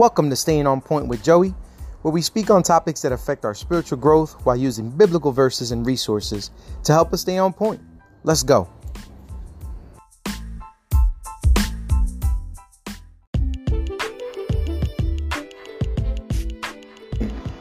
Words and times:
Welcome 0.00 0.30
to 0.30 0.36
Staying 0.36 0.66
on 0.66 0.80
Point 0.80 1.08
with 1.08 1.22
Joey, 1.22 1.52
where 2.00 2.10
we 2.10 2.22
speak 2.22 2.48
on 2.48 2.62
topics 2.62 3.02
that 3.02 3.12
affect 3.12 3.44
our 3.44 3.52
spiritual 3.52 3.98
growth 3.98 4.32
while 4.46 4.56
using 4.56 4.88
biblical 4.88 5.30
verses 5.30 5.72
and 5.72 5.84
resources 5.84 6.50
to 6.84 6.94
help 6.94 7.12
us 7.12 7.20
stay 7.20 7.36
on 7.36 7.52
point. 7.52 7.82
Let's 8.24 8.42
go. 8.42 8.64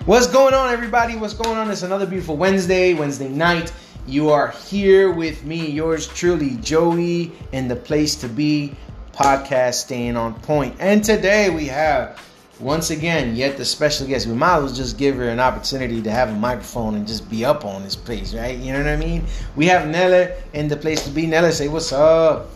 What's 0.05 0.27
going 0.27 0.53
on, 0.53 0.69
everybody? 0.69 1.17
What's 1.17 1.33
going 1.33 1.57
on? 1.57 1.69
It's 1.69 1.83
another 1.83 2.05
beautiful 2.05 2.37
Wednesday, 2.37 2.93
Wednesday 2.93 3.27
night. 3.27 3.73
You 4.07 4.29
are 4.29 4.51
here 4.51 5.11
with 5.11 5.43
me, 5.43 5.69
yours 5.69 6.07
truly, 6.07 6.51
Joey, 6.61 7.33
in 7.51 7.67
the 7.67 7.75
place 7.75 8.15
to 8.15 8.29
be 8.29 8.77
podcast, 9.11 9.73
staying 9.73 10.15
on 10.15 10.35
point. 10.35 10.77
And 10.79 11.03
today 11.03 11.49
we 11.49 11.65
have 11.65 12.17
once 12.59 12.89
again, 12.89 13.35
yet 13.35 13.57
the 13.57 13.63
special 13.63 14.05
guest, 14.05 14.27
we 14.27 14.33
might 14.33 14.57
as 14.57 14.63
well 14.63 14.73
just 14.73 14.97
give 14.97 15.15
her 15.15 15.29
an 15.29 15.39
opportunity 15.39 16.01
to 16.01 16.11
have 16.11 16.29
a 16.29 16.33
microphone 16.33 16.95
and 16.95 17.07
just 17.07 17.29
be 17.29 17.45
up 17.45 17.63
on 17.63 17.83
this 17.83 17.95
place, 17.95 18.33
right? 18.33 18.57
You 18.57 18.73
know 18.73 18.79
what 18.79 18.87
I 18.87 18.97
mean? 18.97 19.23
We 19.55 19.65
have 19.67 19.87
Nella 19.87 20.31
in 20.53 20.67
the 20.67 20.75
place 20.75 21.03
to 21.05 21.09
be. 21.09 21.25
Nella, 21.25 21.51
say 21.51 21.69
what's 21.69 21.93
up. 21.93 22.49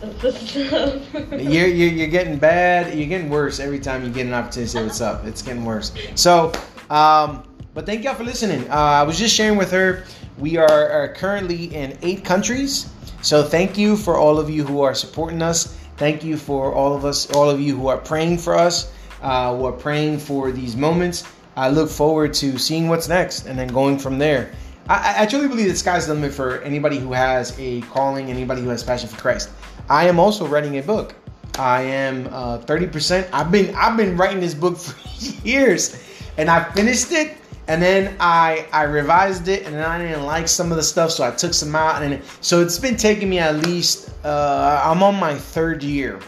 you're, 0.22 1.66
you're, 1.66 1.90
you're 1.90 2.06
getting 2.06 2.38
bad. 2.38 2.96
You're 2.96 3.08
getting 3.08 3.28
worse 3.28 3.58
every 3.58 3.80
time 3.80 4.04
you 4.04 4.10
get 4.10 4.26
an 4.26 4.34
opportunity 4.34 4.70
to 4.70 4.78
say 4.78 4.84
what's 4.84 5.00
up. 5.00 5.24
It's 5.24 5.42
getting 5.42 5.64
worse. 5.64 5.92
So, 6.14 6.52
um, 6.88 7.42
but 7.74 7.84
thank 7.84 8.04
y'all 8.04 8.14
for 8.14 8.24
listening. 8.24 8.70
Uh, 8.70 8.74
I 8.74 9.02
was 9.02 9.18
just 9.18 9.34
sharing 9.34 9.58
with 9.58 9.72
her. 9.72 10.04
We 10.38 10.56
are, 10.56 10.90
are 10.90 11.12
currently 11.14 11.74
in 11.74 11.98
eight 12.02 12.24
countries. 12.24 12.88
So 13.22 13.42
thank 13.42 13.76
you 13.76 13.96
for 13.96 14.16
all 14.16 14.38
of 14.38 14.48
you 14.48 14.64
who 14.64 14.82
are 14.82 14.94
supporting 14.94 15.42
us. 15.42 15.77
Thank 15.98 16.22
you 16.22 16.36
for 16.36 16.72
all 16.72 16.94
of 16.94 17.04
us, 17.04 17.28
all 17.32 17.50
of 17.50 17.60
you 17.60 17.76
who 17.76 17.88
are 17.88 17.98
praying 17.98 18.38
for 18.38 18.54
us, 18.54 18.92
uh, 19.20 19.54
who 19.56 19.64
are 19.64 19.72
praying 19.72 20.18
for 20.18 20.52
these 20.52 20.76
moments. 20.76 21.24
I 21.56 21.70
look 21.70 21.90
forward 21.90 22.34
to 22.34 22.56
seeing 22.56 22.88
what's 22.88 23.08
next 23.08 23.46
and 23.46 23.58
then 23.58 23.66
going 23.66 23.98
from 23.98 24.16
there. 24.16 24.52
I, 24.88 25.24
I 25.24 25.26
truly 25.26 25.48
believe 25.48 25.68
the 25.68 25.74
sky's 25.74 26.06
the 26.06 26.14
limit 26.14 26.32
for 26.32 26.62
anybody 26.62 26.98
who 26.98 27.12
has 27.12 27.58
a 27.58 27.80
calling, 27.82 28.30
anybody 28.30 28.62
who 28.62 28.68
has 28.68 28.84
passion 28.84 29.08
for 29.08 29.20
Christ. 29.20 29.50
I 29.90 30.06
am 30.06 30.20
also 30.20 30.46
writing 30.46 30.78
a 30.78 30.82
book. 30.82 31.16
I 31.58 31.82
am 31.82 32.28
uh, 32.28 32.58
30%. 32.58 33.28
I've 33.32 33.50
been 33.50 33.74
I've 33.74 33.96
been 33.96 34.16
writing 34.16 34.38
this 34.38 34.54
book 34.54 34.76
for 34.78 35.44
years, 35.44 36.00
and 36.36 36.48
I 36.48 36.62
finished 36.74 37.10
it 37.10 37.37
and 37.68 37.80
then 37.82 38.16
I 38.18 38.66
I 38.72 38.82
revised 38.84 39.48
it, 39.48 39.66
and 39.66 39.74
then 39.74 39.84
I 39.84 39.98
didn't 39.98 40.24
like 40.24 40.48
some 40.48 40.72
of 40.72 40.76
the 40.76 40.82
stuff, 40.82 41.10
so 41.10 41.22
I 41.24 41.30
took 41.30 41.54
some 41.54 41.76
out, 41.76 42.02
and 42.02 42.20
so 42.40 42.60
it's 42.62 42.78
been 42.78 42.96
taking 42.96 43.28
me 43.28 43.38
at 43.38 43.56
least 43.66 44.10
uh, 44.24 44.82
I'm 44.84 45.02
on 45.02 45.16
my 45.16 45.34
third 45.34 45.82
year, 45.82 46.18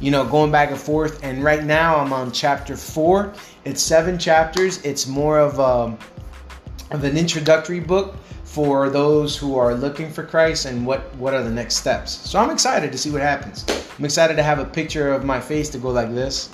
you 0.00 0.10
know, 0.10 0.24
going 0.24 0.50
back 0.50 0.70
and 0.70 0.78
forth, 0.78 1.22
and 1.22 1.42
right 1.42 1.64
now 1.64 1.96
I'm 1.96 2.12
on 2.12 2.32
chapter 2.32 2.76
four. 2.76 3.32
It's 3.64 3.80
seven 3.80 4.18
chapters. 4.18 4.84
It's 4.84 5.06
more 5.06 5.38
of 5.38 5.58
um, 5.60 5.96
of 6.90 7.04
an 7.04 7.16
introductory 7.16 7.80
book 7.80 8.16
for 8.44 8.90
those 8.90 9.36
who 9.36 9.56
are 9.56 9.74
looking 9.74 10.10
for 10.10 10.24
Christ 10.24 10.66
and 10.66 10.84
what 10.84 11.14
what 11.14 11.34
are 11.34 11.42
the 11.44 11.50
next 11.50 11.76
steps. 11.76 12.10
So 12.28 12.38
I'm 12.40 12.50
excited 12.50 12.90
to 12.90 12.98
see 12.98 13.12
what 13.12 13.22
happens. 13.22 13.64
I'm 13.96 14.04
excited 14.04 14.34
to 14.36 14.42
have 14.42 14.58
a 14.58 14.64
picture 14.64 15.12
of 15.12 15.24
my 15.24 15.40
face 15.40 15.68
to 15.70 15.78
go 15.78 15.90
like 15.90 16.12
this, 16.12 16.50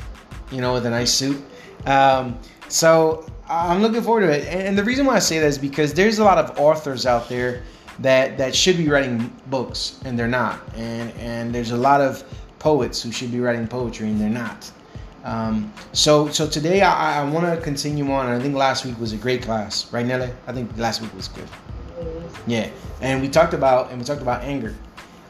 you 0.51 0.61
know, 0.61 0.75
with 0.75 0.85
a 0.85 0.91
nice 0.91 1.13
suit. 1.13 1.43
Um, 1.87 2.39
so 2.69 3.25
I'm 3.49 3.81
looking 3.81 4.03
forward 4.03 4.23
to 4.23 4.33
it. 4.33 4.47
And 4.49 4.77
the 4.77 4.85
reason 4.85 5.07
why 5.07 5.17
I 5.17 5.19
say 5.21 5.39
that 5.39 5.47
is 5.47 5.59
because 5.59 5.95
there's 5.95 6.19
a 6.19 6.25
lot 6.25 6.39
of 6.39 6.59
authors 6.59 7.07
out 7.07 7.29
there 7.29 7.63
that 8.01 8.37
that 8.39 8.55
should 8.55 8.77
be 8.77 8.89
writing 8.89 9.33
books 9.47 10.01
and 10.05 10.19
they're 10.19 10.29
not. 10.29 10.61
And 10.75 11.13
and 11.13 11.55
there's 11.55 11.71
a 11.71 11.77
lot 11.77 12.01
of 12.01 12.25
poets 12.59 13.03
who 13.03 13.13
should 13.13 13.31
be 13.31 13.41
writing 13.41 13.67
poetry 13.69 14.09
and 14.09 14.21
they're 14.21 14.29
not. 14.29 14.71
Um, 15.25 15.73
so 15.93 16.29
so 16.29 16.49
today 16.49 16.83
I, 16.83 17.23
I 17.23 17.31
want 17.31 17.47
to 17.47 17.61
continue 17.63 18.11
on. 18.11 18.27
I 18.27 18.39
think 18.41 18.55
last 18.55 18.85
week 18.85 18.99
was 18.99 19.13
a 19.13 19.17
great 19.17 19.43
class, 19.43 19.93
right, 19.93 20.05
Nelly? 20.05 20.31
I 20.47 20.53
think 20.53 20.77
last 20.77 21.01
week 21.01 21.15
was 21.15 21.29
good. 21.29 21.49
Yeah, 22.47 22.69
and 23.01 23.21
we 23.23 23.29
talked 23.29 23.55
about 23.55 23.91
and 23.91 23.99
we 23.99 24.05
talked 24.05 24.23
about 24.23 24.43
anger. 24.43 24.75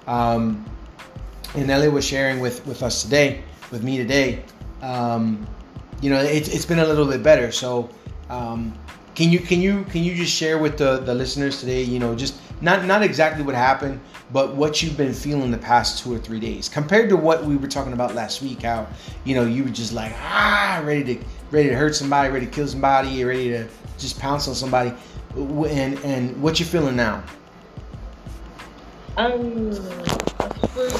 Um, 0.07 0.65
and 1.55 1.67
Nelly 1.67 1.89
was 1.89 2.05
sharing 2.05 2.41
with 2.41 2.67
with 2.67 2.83
us 2.83 3.03
today, 3.03 3.43
with 3.71 3.83
me 3.83 3.97
today. 3.97 4.43
Um, 4.83 5.47
you 6.03 6.11
know, 6.11 6.21
it, 6.21 6.53
it's 6.53 6.67
been 6.67 6.79
a 6.79 6.87
little 6.87 7.07
bit 7.07 7.23
better. 7.23 7.51
So 7.51 7.89
um, 8.31 8.73
can 9.15 9.33
you 9.33 9.39
can 9.39 9.61
you 9.61 9.85
can 9.85 10.05
you 10.05 10.15
just 10.15 10.33
share 10.33 10.59
with 10.59 10.77
the, 10.77 10.99
the 10.99 11.15
listeners 11.15 11.61
today? 11.61 11.83
You 11.83 11.99
know, 11.99 12.15
just 12.15 12.39
not 12.61 12.85
not 12.85 13.03
exactly 13.03 13.43
what 13.43 13.55
happened, 13.55 14.01
but 14.33 14.55
what 14.55 14.83
you've 14.83 14.97
been 14.97 15.15
feeling 15.15 15.51
the 15.51 15.59
past 15.59 16.03
two 16.03 16.15
or 16.15 16.19
three 16.19 16.39
days 16.39 16.69
compared 16.69 17.09
to 17.09 17.17
what 17.17 17.45
we 17.45 17.57
were 17.57 17.67
talking 17.67 17.95
about 17.95 18.15
last 18.15 18.43
week. 18.43 18.63
How 18.63 18.87
you 19.25 19.35
know 19.35 19.47
you 19.47 19.65
were 19.65 19.71
just 19.71 19.93
like 19.93 20.13
ah 20.19 20.83
ready 20.85 21.17
to 21.17 21.25
ready 21.51 21.69
to 21.71 21.75
hurt 21.75 21.95
somebody, 21.95 22.31
ready 22.31 22.47
to 22.47 22.53
kill 22.53 22.69
somebody, 22.69 23.25
ready 23.25 23.49
to 23.51 23.67
just 23.99 24.19
pounce 24.19 24.49
on 24.49 24.55
somebody, 24.55 24.93
and 25.35 25.99
and 26.05 26.43
what 26.43 26.61
you're 26.61 26.69
feeling 26.69 26.97
now? 26.97 27.23
Um, 29.17 29.71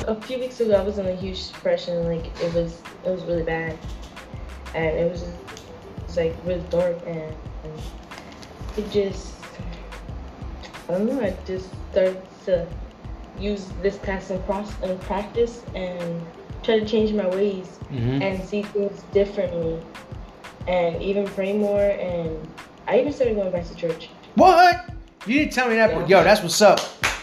a 0.09 0.19
few 0.23 0.39
weeks 0.39 0.61
ago, 0.61 0.75
I 0.75 0.83
was 0.83 0.97
in 0.97 1.07
a 1.07 1.15
huge 1.15 1.49
depression. 1.53 2.05
Like 2.05 2.27
it 2.41 2.55
was 2.55 2.81
it 3.05 3.11
was 3.11 3.23
really 3.25 3.43
bad, 3.43 3.79
and 4.75 4.97
it 4.97 5.11
was 5.11 5.25
like 6.17 6.35
really 6.45 6.65
dark 6.71 6.97
and, 7.07 7.35
and 7.65 7.83
it 8.77 8.91
just 8.91 9.37
I 10.89 10.93
don't 10.93 11.07
know. 11.07 11.21
I 11.21 11.37
just 11.47 11.69
started 11.91 12.23
to 12.45 12.67
use 13.39 13.69
this 13.83 13.99
past 13.99 14.31
and 14.31 14.45
cross 14.47 14.73
and 14.83 15.01
practice 15.01 15.65
and 15.75 16.25
try 16.63 16.79
to 16.79 16.87
change 16.87 17.13
my 17.13 17.27
ways 17.29 17.79
mm-hmm. 17.91 18.23
and 18.23 18.43
see 18.49 18.63
things 18.63 19.03
differently 19.13 19.81
and 20.69 21.03
even 21.03 21.27
pray 21.27 21.53
more 21.53 21.81
and 21.81 22.49
I 22.87 23.01
even 23.01 23.13
started 23.13 23.35
going 23.35 23.51
back 23.51 23.67
to 23.67 23.75
church. 23.75 24.11
What? 24.37 24.91
You 25.27 25.41
didn't 25.41 25.53
tell 25.53 25.69
me 25.69 25.75
that, 25.75 25.91
yeah. 25.91 25.99
but 25.99 26.09
yo, 26.09 26.23
that's 26.23 26.41
what's 26.41 26.63
up. 26.63 26.79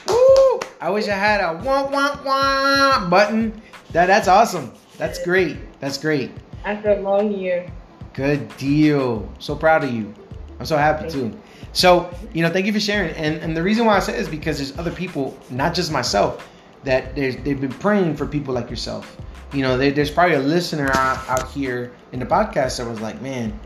Woo! 0.10 0.60
I 0.82 0.90
wish 0.90 1.08
I 1.08 1.16
had 1.16 1.40
a 1.40 1.54
wah 1.64 1.90
wah 1.90 2.20
wah 2.26 3.10
button. 3.10 3.62
That 3.92 4.08
that's 4.08 4.28
awesome. 4.28 4.74
That's 4.98 5.24
great. 5.24 5.58
That's 5.80 5.98
great. 5.98 6.32
After 6.66 6.90
a 6.90 7.00
long 7.00 7.32
year. 7.32 7.72
Good 8.14 8.56
deal. 8.58 9.32
So 9.40 9.56
proud 9.56 9.84
of 9.84 9.94
you. 9.94 10.14
I'm 10.60 10.66
so 10.66 10.78
happy 10.78 11.10
too. 11.10 11.38
So, 11.74 12.14
you 12.34 12.44
know, 12.44 12.50
thank 12.50 12.68
you 12.68 12.74
for 12.74 12.80
sharing. 12.80 13.14
And 13.16 13.38
and 13.42 13.58
the 13.58 13.64
reason 13.64 13.86
why 13.86 13.98
I 13.98 14.00
say 14.00 14.18
is 14.18 14.28
because 14.28 14.58
there's 14.58 14.78
other 14.78 14.92
people, 14.92 15.38
not 15.50 15.74
just 15.74 15.92
myself, 15.92 16.48
that 16.84 17.16
they've 17.16 17.60
been 17.60 17.70
praying 17.70 18.16
for 18.16 18.28
people 18.28 18.54
like 18.54 18.70
yourself. 18.70 19.18
You 19.52 19.62
know, 19.62 19.78
there's 19.78 20.10
probably 20.10 20.36
a 20.36 20.40
listener 20.40 20.90
out, 20.94 21.30
out 21.30 21.52
here 21.52 21.92
in 22.12 22.20
the 22.20 22.26
podcast 22.26 22.78
that 22.78 22.88
was 22.88 23.00
like, 23.02 23.22
man, 23.22 23.60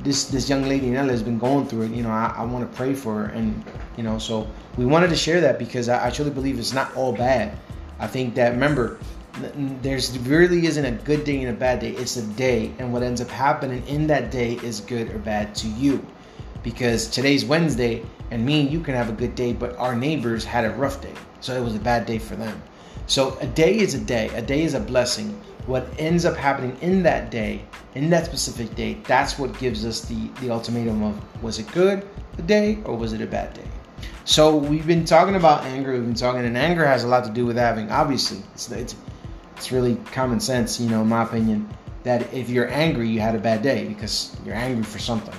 this 0.00 0.26
this 0.26 0.48
young 0.48 0.68
lady 0.68 0.90
Nella 0.90 1.10
has 1.10 1.22
been 1.22 1.38
going 1.38 1.66
through 1.66 1.82
it. 1.82 1.90
You 1.90 2.02
know, 2.02 2.10
I, 2.10 2.34
I 2.36 2.44
want 2.44 2.70
to 2.70 2.76
pray 2.76 2.94
for 2.94 3.14
her, 3.14 3.24
and 3.26 3.64
you 3.96 4.04
know, 4.04 4.18
so 4.18 4.48
we 4.76 4.86
wanted 4.86 5.10
to 5.10 5.16
share 5.16 5.40
that 5.40 5.58
because 5.58 5.88
I, 5.88 6.06
I 6.06 6.10
truly 6.10 6.30
believe 6.30 6.58
it's 6.58 6.72
not 6.72 6.94
all 6.96 7.12
bad. 7.12 7.56
I 7.98 8.06
think 8.06 8.36
that 8.36 8.52
remember 8.52 8.98
there's 9.82 10.18
really 10.18 10.66
isn't 10.66 10.84
a 10.84 10.90
good 10.90 11.24
day 11.24 11.40
and 11.40 11.50
a 11.50 11.58
bad 11.58 11.80
day. 11.80 11.90
It's 11.90 12.16
a 12.16 12.22
day, 12.22 12.72
and 12.78 12.92
what 12.92 13.02
ends 13.02 13.20
up 13.20 13.28
happening 13.28 13.86
in 13.86 14.06
that 14.08 14.30
day 14.30 14.54
is 14.54 14.80
good 14.80 15.10
or 15.10 15.18
bad 15.18 15.54
to 15.56 15.68
you. 15.68 16.04
Because 16.62 17.06
today's 17.06 17.44
Wednesday, 17.44 18.02
and 18.30 18.44
me 18.44 18.60
and 18.60 18.70
you 18.70 18.80
can 18.80 18.94
have 18.94 19.08
a 19.08 19.12
good 19.12 19.34
day, 19.34 19.52
but 19.52 19.76
our 19.76 19.94
neighbors 19.94 20.44
had 20.44 20.64
a 20.64 20.70
rough 20.70 21.00
day, 21.00 21.14
so 21.40 21.54
it 21.54 21.62
was 21.62 21.74
a 21.74 21.80
bad 21.80 22.06
day 22.06 22.18
for 22.18 22.36
them. 22.36 22.60
So 23.06 23.38
a 23.40 23.46
day 23.46 23.78
is 23.78 23.94
a 23.94 24.00
day. 24.00 24.28
A 24.34 24.42
day 24.42 24.62
is 24.62 24.74
a 24.74 24.80
blessing. 24.80 25.40
What 25.66 25.86
ends 25.98 26.24
up 26.24 26.36
happening 26.36 26.76
in 26.80 27.02
that 27.04 27.30
day, 27.30 27.62
in 27.94 28.10
that 28.10 28.26
specific 28.26 28.74
day, 28.74 28.98
that's 29.06 29.38
what 29.38 29.58
gives 29.58 29.84
us 29.84 30.02
the 30.02 30.28
the 30.40 30.50
ultimatum 30.50 31.02
of 31.02 31.42
was 31.42 31.58
it 31.58 31.70
good 31.72 32.06
the 32.36 32.42
day 32.42 32.78
or 32.84 32.96
was 32.96 33.12
it 33.12 33.20
a 33.20 33.26
bad 33.26 33.54
day? 33.54 33.68
So 34.24 34.54
we've 34.54 34.86
been 34.86 35.06
talking 35.06 35.36
about 35.36 35.64
anger. 35.64 35.92
We've 35.92 36.04
been 36.04 36.12
talking, 36.12 36.44
and 36.44 36.56
anger 36.56 36.86
has 36.86 37.02
a 37.02 37.08
lot 37.08 37.24
to 37.24 37.30
do 37.30 37.46
with 37.46 37.56
having. 37.56 37.90
Obviously, 37.90 38.42
it's, 38.52 38.70
it's 38.70 38.94
it's 39.58 39.72
really 39.72 39.96
common 40.12 40.38
sense, 40.38 40.78
you 40.78 40.88
know, 40.88 41.02
in 41.02 41.08
my 41.08 41.24
opinion, 41.24 41.68
that 42.04 42.32
if 42.32 42.48
you're 42.48 42.70
angry, 42.70 43.08
you 43.08 43.18
had 43.18 43.34
a 43.34 43.40
bad 43.40 43.60
day 43.60 43.88
because 43.88 44.36
you're 44.46 44.54
angry 44.54 44.84
for 44.84 45.00
something. 45.00 45.34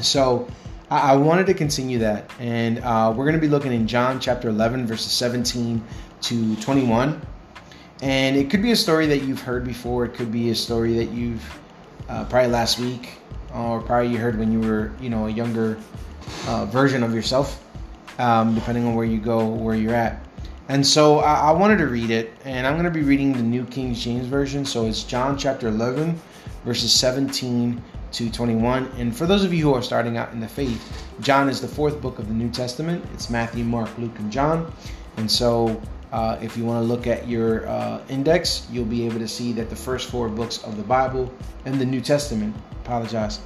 So 0.00 0.48
I, 0.90 1.12
I 1.12 1.16
wanted 1.16 1.46
to 1.46 1.54
continue 1.54 1.98
that, 1.98 2.30
and 2.38 2.78
uh, 2.78 3.12
we're 3.14 3.24
going 3.24 3.34
to 3.34 3.40
be 3.40 3.48
looking 3.48 3.72
in 3.72 3.88
John 3.88 4.20
chapter 4.20 4.48
11, 4.48 4.86
verses 4.86 5.10
17 5.10 5.84
to 6.22 6.56
21. 6.56 7.20
And 8.00 8.36
it 8.36 8.48
could 8.48 8.62
be 8.62 8.70
a 8.70 8.76
story 8.76 9.08
that 9.08 9.24
you've 9.24 9.42
heard 9.42 9.64
before. 9.64 10.04
It 10.04 10.14
could 10.14 10.30
be 10.30 10.50
a 10.50 10.54
story 10.54 10.94
that 10.94 11.10
you've 11.10 11.44
uh, 12.08 12.24
probably 12.26 12.52
last 12.52 12.78
week, 12.78 13.18
or 13.52 13.80
probably 13.82 14.12
you 14.12 14.18
heard 14.18 14.38
when 14.38 14.52
you 14.52 14.60
were, 14.60 14.92
you 15.00 15.10
know, 15.10 15.26
a 15.26 15.30
younger 15.30 15.78
uh, 16.46 16.64
version 16.66 17.02
of 17.02 17.12
yourself, 17.12 17.60
um, 18.20 18.54
depending 18.54 18.86
on 18.86 18.94
where 18.94 19.04
you 19.04 19.18
go, 19.18 19.48
where 19.48 19.74
you're 19.74 19.96
at. 19.96 20.24
And 20.70 20.86
so 20.86 21.18
I, 21.18 21.48
I 21.48 21.50
wanted 21.50 21.78
to 21.78 21.88
read 21.88 22.10
it, 22.10 22.32
and 22.44 22.64
I'm 22.64 22.74
going 22.74 22.84
to 22.84 22.92
be 22.92 23.02
reading 23.02 23.32
the 23.32 23.42
New 23.42 23.64
King 23.66 23.92
James 23.92 24.28
Version. 24.28 24.64
So 24.64 24.86
it's 24.86 25.02
John 25.02 25.36
chapter 25.36 25.66
11, 25.66 26.16
verses 26.64 26.92
17 26.92 27.82
to 28.12 28.30
21. 28.30 28.88
And 28.96 29.14
for 29.14 29.26
those 29.26 29.42
of 29.42 29.52
you 29.52 29.64
who 29.64 29.74
are 29.74 29.82
starting 29.82 30.16
out 30.16 30.32
in 30.32 30.38
the 30.38 30.46
faith, 30.46 30.80
John 31.22 31.48
is 31.48 31.60
the 31.60 31.66
fourth 31.66 32.00
book 32.00 32.20
of 32.20 32.28
the 32.28 32.34
New 32.34 32.48
Testament. 32.50 33.04
It's 33.14 33.28
Matthew, 33.30 33.64
Mark, 33.64 33.90
Luke, 33.98 34.16
and 34.20 34.30
John. 34.30 34.72
And 35.16 35.28
so 35.28 35.80
Uh, 36.12 36.36
if 36.42 36.56
you 36.56 36.64
want 36.64 36.82
to 36.82 36.86
look 36.92 37.06
at 37.06 37.28
your 37.28 37.68
uh, 37.68 38.00
index, 38.08 38.66
you'll 38.72 38.84
be 38.84 39.06
able 39.06 39.20
to 39.20 39.28
see 39.28 39.52
that 39.52 39.70
the 39.70 39.76
first 39.76 40.10
four 40.10 40.28
books 40.28 40.58
of 40.64 40.76
the 40.76 40.82
Bible 40.82 41.32
and 41.66 41.80
the 41.80 41.86
New 41.86 42.00
Testament, 42.00 42.52
apologize, 42.84 43.38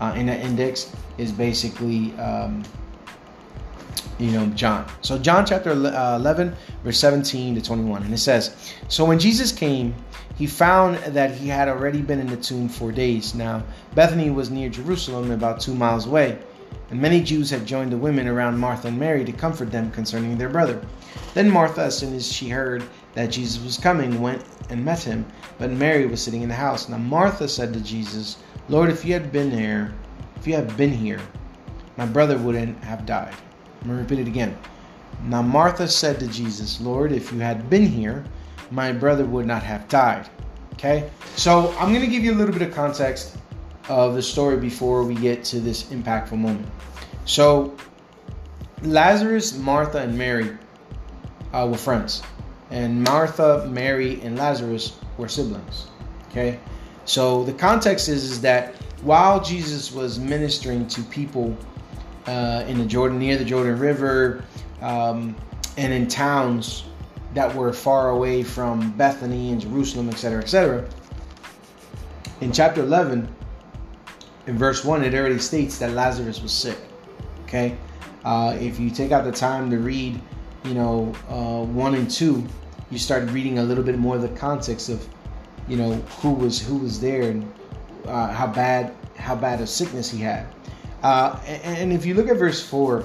uh, 0.00 0.12
in 0.16 0.26
that 0.26 0.40
index 0.40 0.90
is 1.16 1.30
basically, 1.30 2.12
um, 2.18 2.64
you 4.18 4.30
know, 4.32 4.46
John. 4.48 4.90
So 5.02 5.18
John 5.18 5.46
chapter 5.46 5.70
uh, 5.70 6.16
11, 6.16 6.54
verse 6.84 6.98
17 6.98 7.54
to 7.54 7.62
21. 7.62 8.02
And 8.02 8.12
it 8.12 8.18
says, 8.18 8.72
So 8.88 9.04
when 9.04 9.18
Jesus 9.18 9.52
came, 9.52 9.94
he 10.36 10.46
found 10.46 10.98
that 10.98 11.32
he 11.32 11.48
had 11.48 11.68
already 11.68 12.00
been 12.00 12.20
in 12.20 12.28
the 12.28 12.36
tomb 12.36 12.68
four 12.68 12.92
days. 12.92 13.34
Now, 13.34 13.62
Bethany 13.94 14.30
was 14.30 14.50
near 14.50 14.68
Jerusalem, 14.68 15.30
about 15.30 15.60
two 15.60 15.74
miles 15.74 16.06
away. 16.06 16.38
And 16.90 17.00
many 17.00 17.22
Jews 17.22 17.50
had 17.50 17.66
joined 17.66 17.92
the 17.92 17.96
women 17.96 18.28
around 18.28 18.58
Martha 18.58 18.88
and 18.88 18.98
Mary 18.98 19.24
to 19.24 19.32
comfort 19.32 19.70
them 19.70 19.90
concerning 19.90 20.38
their 20.38 20.48
brother. 20.48 20.80
Then 21.34 21.50
Martha, 21.50 21.82
as 21.82 21.98
soon 21.98 22.14
as 22.14 22.30
she 22.30 22.48
heard 22.48 22.82
that 23.14 23.30
Jesus 23.30 23.62
was 23.62 23.78
coming, 23.78 24.20
went 24.20 24.44
and 24.70 24.84
met 24.84 25.02
him, 25.02 25.26
but 25.58 25.70
Mary 25.70 26.06
was 26.06 26.22
sitting 26.22 26.42
in 26.42 26.48
the 26.48 26.54
house. 26.54 26.88
Now 26.88 26.98
Martha 26.98 27.48
said 27.48 27.72
to 27.72 27.80
Jesus, 27.80 28.38
Lord, 28.68 28.90
if 28.90 29.04
you 29.04 29.12
had 29.12 29.32
been 29.32 29.50
here, 29.50 29.92
if 30.36 30.46
you 30.46 30.54
had 30.54 30.76
been 30.76 30.92
here, 30.92 31.20
my 31.96 32.06
brother 32.06 32.38
wouldn't 32.38 32.82
have 32.84 33.04
died. 33.06 33.34
Going 33.84 33.96
to 33.96 34.02
repeat 34.02 34.18
it 34.20 34.26
again. 34.26 34.56
Now 35.24 35.42
Martha 35.42 35.88
said 35.88 36.20
to 36.20 36.26
Jesus, 36.26 36.80
Lord, 36.80 37.12
if 37.12 37.32
you 37.32 37.38
had 37.38 37.68
been 37.70 37.86
here, 37.86 38.24
my 38.70 38.92
brother 38.92 39.24
would 39.24 39.46
not 39.46 39.62
have 39.62 39.88
died. 39.88 40.28
Okay? 40.74 41.10
So 41.36 41.74
I'm 41.78 41.92
going 41.92 42.04
to 42.04 42.10
give 42.10 42.24
you 42.24 42.32
a 42.32 42.36
little 42.36 42.52
bit 42.52 42.62
of 42.62 42.74
context 42.74 43.36
of 43.88 44.14
the 44.14 44.22
story 44.22 44.56
before 44.56 45.02
we 45.02 45.14
get 45.14 45.44
to 45.44 45.60
this 45.60 45.84
impactful 45.84 46.38
moment. 46.38 46.66
So 47.24 47.74
Lazarus, 48.82 49.56
Martha, 49.56 49.98
and 49.98 50.16
Mary 50.16 50.56
uh, 51.52 51.66
were 51.70 51.78
friends, 51.78 52.22
and 52.70 53.02
Martha, 53.02 53.66
Mary, 53.70 54.20
and 54.22 54.36
Lazarus 54.36 54.98
were 55.16 55.28
siblings. 55.28 55.86
Okay, 56.30 56.58
so 57.06 57.44
the 57.44 57.52
context 57.52 58.08
is 58.08 58.24
is 58.24 58.40
that 58.42 58.74
while 59.02 59.42
Jesus 59.42 59.92
was 59.92 60.18
ministering 60.18 60.86
to 60.88 61.02
people 61.04 61.56
uh, 62.26 62.64
in 62.66 62.78
the 62.78 62.84
Jordan, 62.84 63.18
near 63.18 63.36
the 63.36 63.44
Jordan 63.44 63.78
River, 63.78 64.44
um, 64.80 65.36
and 65.76 65.92
in 65.92 66.08
towns 66.08 66.84
that 67.34 67.54
were 67.54 67.72
far 67.72 68.10
away 68.10 68.42
from 68.42 68.90
Bethany 68.92 69.52
and 69.52 69.60
Jerusalem, 69.60 70.08
etc., 70.08 70.42
etc. 70.42 70.88
In 72.40 72.52
chapter 72.52 72.82
11, 72.82 73.28
in 74.46 74.58
verse 74.58 74.84
1, 74.84 75.04
it 75.04 75.14
already 75.14 75.38
states 75.38 75.78
that 75.78 75.92
Lazarus 75.92 76.40
was 76.40 76.52
sick. 76.52 76.78
Okay, 77.44 77.76
uh, 78.24 78.56
if 78.60 78.78
you 78.78 78.90
take 78.90 79.12
out 79.12 79.24
the 79.24 79.32
time 79.32 79.70
to 79.70 79.78
read 79.78 80.20
you 80.64 80.74
know, 80.74 81.14
uh, 81.28 81.64
one 81.64 81.94
and 81.94 82.10
two, 82.10 82.46
you 82.90 82.98
start 82.98 83.28
reading 83.30 83.58
a 83.58 83.62
little 83.62 83.84
bit 83.84 83.98
more 83.98 84.16
of 84.16 84.22
the 84.22 84.28
context 84.28 84.88
of, 84.88 85.06
you 85.68 85.76
know, 85.76 85.94
who 86.20 86.32
was 86.32 86.60
who 86.60 86.78
was 86.78 87.00
there 87.00 87.22
and 87.30 87.50
uh, 88.06 88.32
how 88.32 88.46
bad 88.46 88.94
how 89.16 89.34
bad 89.34 89.60
a 89.60 89.66
sickness 89.66 90.10
he 90.10 90.18
had. 90.18 90.46
Uh, 91.02 91.38
and, 91.46 91.92
if 91.92 92.04
you 92.04 92.14
look 92.14 92.28
at 92.28 92.36
verse 92.36 92.66
four, 92.66 93.04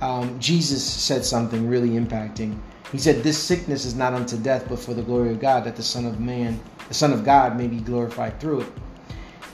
um, 0.00 0.38
Jesus 0.38 0.84
said 0.84 1.24
something 1.24 1.68
really 1.68 1.90
impacting. 1.90 2.58
He 2.92 2.98
said, 2.98 3.22
"This 3.22 3.38
sickness 3.38 3.84
is 3.84 3.94
not 3.94 4.12
unto 4.12 4.36
death, 4.36 4.66
but 4.68 4.78
for 4.78 4.94
the 4.94 5.02
glory 5.02 5.30
of 5.30 5.40
God, 5.40 5.64
that 5.64 5.76
the 5.76 5.82
Son 5.82 6.04
of 6.06 6.20
Man, 6.20 6.60
the 6.88 6.94
Son 6.94 7.12
of 7.12 7.24
God, 7.24 7.56
may 7.56 7.66
be 7.66 7.78
glorified 7.78 8.38
through 8.40 8.62
it." 8.62 8.72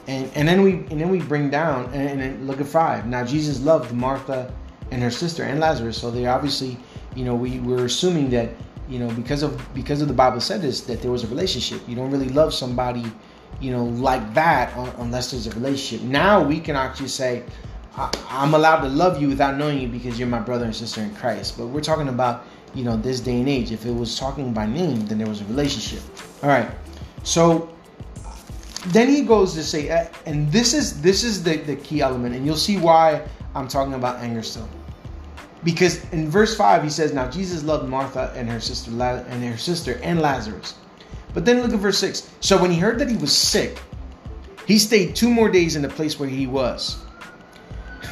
And 0.08 0.30
and 0.34 0.48
then 0.48 0.62
we 0.62 0.72
and 0.90 1.00
then 1.00 1.10
we 1.10 1.20
bring 1.20 1.50
down 1.50 1.86
and, 1.92 2.20
and 2.20 2.46
look 2.46 2.60
at 2.60 2.66
five. 2.66 3.06
Now 3.06 3.24
Jesus 3.24 3.60
loved 3.60 3.92
Martha 3.92 4.52
and 4.90 5.02
her 5.02 5.10
sister 5.10 5.44
and 5.44 5.60
Lazarus, 5.60 5.98
so 5.98 6.10
they 6.10 6.26
obviously 6.26 6.78
you 7.16 7.24
know, 7.24 7.34
we 7.34 7.58
were 7.60 7.86
assuming 7.86 8.30
that, 8.30 8.50
you 8.88 8.98
know, 8.98 9.08
because 9.14 9.42
of 9.42 9.74
because 9.74 10.02
of 10.02 10.08
the 10.08 10.14
Bible 10.14 10.40
said 10.40 10.62
this, 10.62 10.82
that 10.82 11.00
there 11.02 11.10
was 11.10 11.24
a 11.24 11.26
relationship. 11.28 11.80
You 11.88 11.96
don't 11.96 12.10
really 12.10 12.28
love 12.28 12.54
somebody, 12.54 13.04
you 13.58 13.72
know, 13.72 13.84
like 13.84 14.34
that 14.34 14.72
unless 14.98 15.30
there's 15.30 15.46
a 15.46 15.50
relationship. 15.52 16.06
Now 16.06 16.44
we 16.44 16.60
can 16.60 16.76
actually 16.76 17.08
say, 17.08 17.42
I'm 17.96 18.52
allowed 18.54 18.82
to 18.82 18.88
love 18.88 19.20
you 19.20 19.28
without 19.28 19.56
knowing 19.56 19.80
you 19.80 19.88
because 19.88 20.18
you're 20.18 20.28
my 20.28 20.40
brother 20.40 20.66
and 20.66 20.76
sister 20.76 21.00
in 21.00 21.14
Christ. 21.14 21.56
But 21.56 21.68
we're 21.68 21.80
talking 21.80 22.08
about, 22.08 22.44
you 22.74 22.84
know, 22.84 22.96
this 22.96 23.20
day 23.20 23.38
and 23.38 23.48
age. 23.48 23.72
If 23.72 23.86
it 23.86 23.94
was 23.94 24.18
talking 24.18 24.52
by 24.52 24.66
name, 24.66 25.06
then 25.06 25.18
there 25.18 25.28
was 25.28 25.40
a 25.40 25.44
relationship. 25.46 26.02
All 26.42 26.50
right. 26.50 26.70
So 27.22 27.74
then 28.88 29.08
he 29.08 29.22
goes 29.22 29.54
to 29.54 29.64
say, 29.64 29.88
uh, 29.88 30.06
and 30.26 30.52
this 30.52 30.74
is 30.74 31.00
this 31.00 31.24
is 31.24 31.42
the, 31.42 31.56
the 31.56 31.76
key 31.76 32.02
element, 32.02 32.34
and 32.34 32.44
you'll 32.44 32.56
see 32.56 32.76
why 32.76 33.22
I'm 33.54 33.66
talking 33.66 33.94
about 33.94 34.16
anger 34.20 34.42
still. 34.42 34.68
Because 35.64 36.04
in 36.12 36.28
verse 36.28 36.56
5 36.56 36.84
he 36.84 36.90
says, 36.90 37.12
Now 37.12 37.30
Jesus 37.30 37.64
loved 37.64 37.88
Martha 37.88 38.32
and 38.36 38.48
her 38.48 38.60
sister 38.60 38.90
and 38.90 39.42
her 39.42 39.56
sister 39.56 39.98
and 40.02 40.20
Lazarus. 40.20 40.74
But 41.32 41.44
then 41.44 41.60
look 41.62 41.72
at 41.72 41.78
verse 41.80 41.98
6. 41.98 42.30
So 42.40 42.60
when 42.60 42.70
he 42.70 42.78
heard 42.78 42.98
that 42.98 43.10
he 43.10 43.16
was 43.16 43.36
sick, 43.36 43.78
he 44.66 44.78
stayed 44.78 45.16
two 45.16 45.30
more 45.30 45.48
days 45.48 45.74
in 45.74 45.82
the 45.82 45.88
place 45.88 46.20
where 46.20 46.28
he 46.28 46.46
was. 46.46 47.05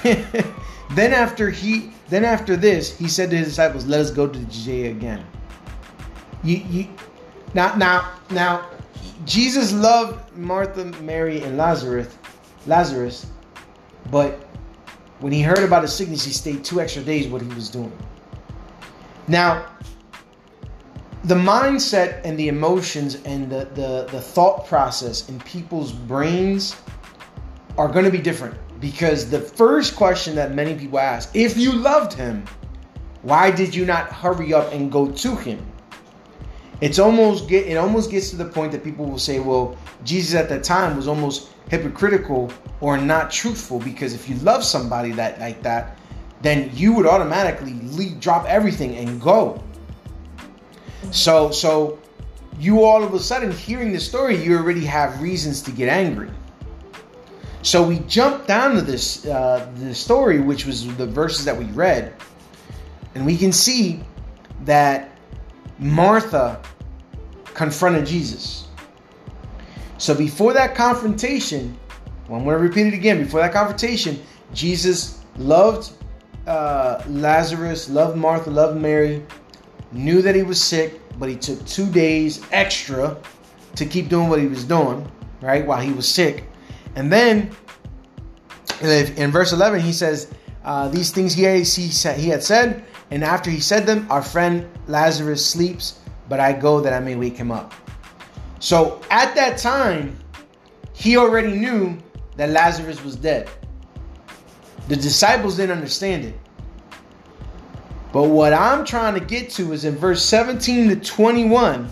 then 0.95 1.15
after 1.15 1.49
he 1.51 1.91
then 2.09 2.25
after 2.25 2.57
this, 2.57 2.97
he 2.97 3.09
said 3.09 3.31
to 3.31 3.37
his 3.37 3.49
disciples, 3.49 3.87
Let 3.87 4.01
us 4.01 4.11
go 4.11 4.27
to 4.27 4.39
Judea 4.39 4.91
again. 4.91 5.25
You, 6.43 6.59
you 6.59 6.89
now 7.55 7.75
now 7.75 8.13
now 8.31 8.69
Jesus 9.25 9.73
loved 9.73 10.37
Martha, 10.37 10.85
Mary, 11.01 11.43
and 11.43 11.57
Lazarus, 11.57 12.19
Lazarus, 12.67 13.27
but 14.11 14.47
when 15.21 15.33
he 15.33 15.41
heard 15.41 15.61
about 15.61 15.83
his 15.83 15.95
sickness, 15.95 16.23
he 16.23 16.33
stayed 16.33 16.65
two 16.65 16.83
extra 16.83 17.03
days 17.03 17.29
what 17.29 17.41
he 17.41 17.49
was 17.49 17.71
doing. 17.71 17.97
Now, 19.27 19.67
the 21.25 21.35
mindset 21.35 22.21
and 22.25 22.39
the 22.39 22.49
emotions 22.49 23.15
and 23.25 23.51
the, 23.51 23.65
the, 23.75 24.07
the 24.11 24.21
thought 24.21 24.67
process 24.67 25.31
in 25.31 25.41
people's 25.41 25.93
brains 25.93 26.77
are 27.79 27.89
going 27.89 28.05
to 28.05 28.11
be 28.11 28.19
different 28.19 28.55
because 28.81 29.31
the 29.31 29.41
first 29.41 29.97
question 29.97 30.35
that 30.37 30.55
many 30.55 30.75
people 30.75 30.99
ask 30.99 31.35
if 31.35 31.57
you 31.57 31.73
loved 31.73 32.13
him, 32.13 32.45
why 33.23 33.51
did 33.51 33.75
you 33.75 33.85
not 33.85 34.13
hurry 34.13 34.53
up 34.53 34.73
and 34.73 34.93
go 34.93 35.11
to 35.11 35.37
him? 35.37 35.65
It's 36.81 36.99
almost 36.99 37.49
get 37.49 37.67
it 37.67 37.77
almost 37.77 38.11
gets 38.11 38.31
to 38.31 38.37
the 38.37 38.45
point 38.45 38.73
that 38.73 38.85
people 38.85 39.07
will 39.07 39.19
say, 39.19 39.39
well, 39.39 39.77
Jesus 40.05 40.35
at 40.35 40.49
that 40.49 40.65
time 40.65 40.97
was 40.97 41.09
almost 41.09 41.49
hypocritical 41.71 42.53
or 42.81 42.99
not 42.99 43.31
truthful 43.31 43.79
because 43.79 44.13
if 44.13 44.29
you 44.29 44.37
love 44.37 44.65
somebody 44.65 45.13
that 45.13 45.41
like 45.41 45.63
that, 45.63 45.99
then 46.43 46.71
you 46.75 46.93
would 46.93 47.07
automatically 47.07 47.73
leave, 47.73 48.21
drop 48.21 48.45
everything 48.47 48.97
and 48.97 49.21
go. 49.21 49.63
So 51.11 51.51
so 51.51 51.99
you 52.59 52.85
all 52.85 53.03
of 53.03 53.15
a 53.15 53.21
sudden 53.21 53.51
hearing 53.51 53.93
the 53.93 54.01
story, 54.01 54.37
you 54.43 54.57
already 54.59 54.85
have 54.85 55.23
reasons 55.23 55.63
to 55.63 55.71
get 55.71 55.89
angry. 55.89 56.31
So 57.65 57.83
we 57.83 58.01
jump 58.01 58.47
down 58.47 58.75
to 58.75 58.83
this 58.83 59.25
uh, 59.25 59.67
the 59.77 59.95
story, 59.95 60.39
which 60.39 60.67
was 60.67 60.87
the 60.99 61.07
verses 61.07 61.47
that 61.47 61.57
we 61.57 61.65
read, 61.65 62.13
and 63.15 63.25
we 63.25 63.39
can 63.39 63.53
see 63.53 64.05
that 64.67 65.19
Martha 65.79 66.61
confronted 67.55 68.05
Jesus. 68.05 68.69
So 69.97 70.15
before 70.15 70.53
that 70.53 70.75
confrontation, 70.75 71.75
well, 72.29 72.39
I'm 72.39 72.45
going 72.45 72.59
to 72.59 72.63
repeat 72.63 72.87
it 72.87 72.93
again. 72.93 73.17
Before 73.25 73.41
that 73.41 73.55
confrontation, 73.55 74.23
Jesus 74.53 75.21
loved 75.39 75.91
uh, 76.47 77.03
Lazarus, 77.09 77.89
loved 77.89 78.19
Martha, 78.19 78.51
loved 78.51 78.79
Mary, 78.79 79.25
knew 79.91 80.21
that 80.21 80.35
he 80.35 80.43
was 80.43 80.63
sick, 80.63 81.01
but 81.19 81.31
he 81.31 81.37
took 81.37 81.65
two 81.65 81.91
days 81.91 82.45
extra 82.53 83.17
to 83.77 83.87
keep 83.87 84.11
doing 84.11 84.29
what 84.29 84.39
he 84.39 84.49
was 84.49 84.65
doing, 84.65 85.11
right, 85.41 85.65
while 85.65 85.81
he 85.81 85.95
was 85.95 86.07
sick. 86.07 86.45
And 86.97 87.13
then 87.13 87.51
in 88.81 89.31
verse 89.31 89.53
11, 89.53 89.81
he 89.81 89.93
says, 89.93 90.33
uh, 90.65 90.89
These 90.89 91.11
things 91.11 91.35
he, 91.35 91.63
he 91.63 92.29
had 92.29 92.43
said, 92.43 92.85
and 93.11 93.23
after 93.23 93.51
he 93.51 93.61
said 93.61 93.87
them, 93.87 94.07
our 94.11 94.23
friend 94.23 94.69
Lazarus 94.87 95.45
sleeps, 95.45 96.01
but 96.29 96.41
I 96.41 96.53
go 96.53 96.81
that 96.81 96.93
I 96.93 97.01
may 97.01 97.17
wake 97.17 97.37
him 97.37 97.51
up. 97.51 97.75
So 98.61 99.01
at 99.11 99.35
that 99.35 99.59
time, 99.59 100.19
he 100.95 101.17
already 101.17 101.53
knew 101.53 101.99
that 102.37 102.51
Lazarus 102.51 103.03
was 103.05 103.17
dead. 103.17 103.51
The 104.89 104.97
disciples 104.97 105.57
didn't 105.57 105.77
understand 105.77 106.25
it. 106.25 106.35
But 108.13 108.25
what 108.25 108.53
I'm 108.53 108.85
trying 108.85 109.15
to 109.15 109.21
get 109.21 109.51
to 109.51 109.73
is 109.73 109.85
in 109.85 109.97
verse 109.97 110.25
17 110.25 110.89
to 110.89 110.97
21. 110.97 111.91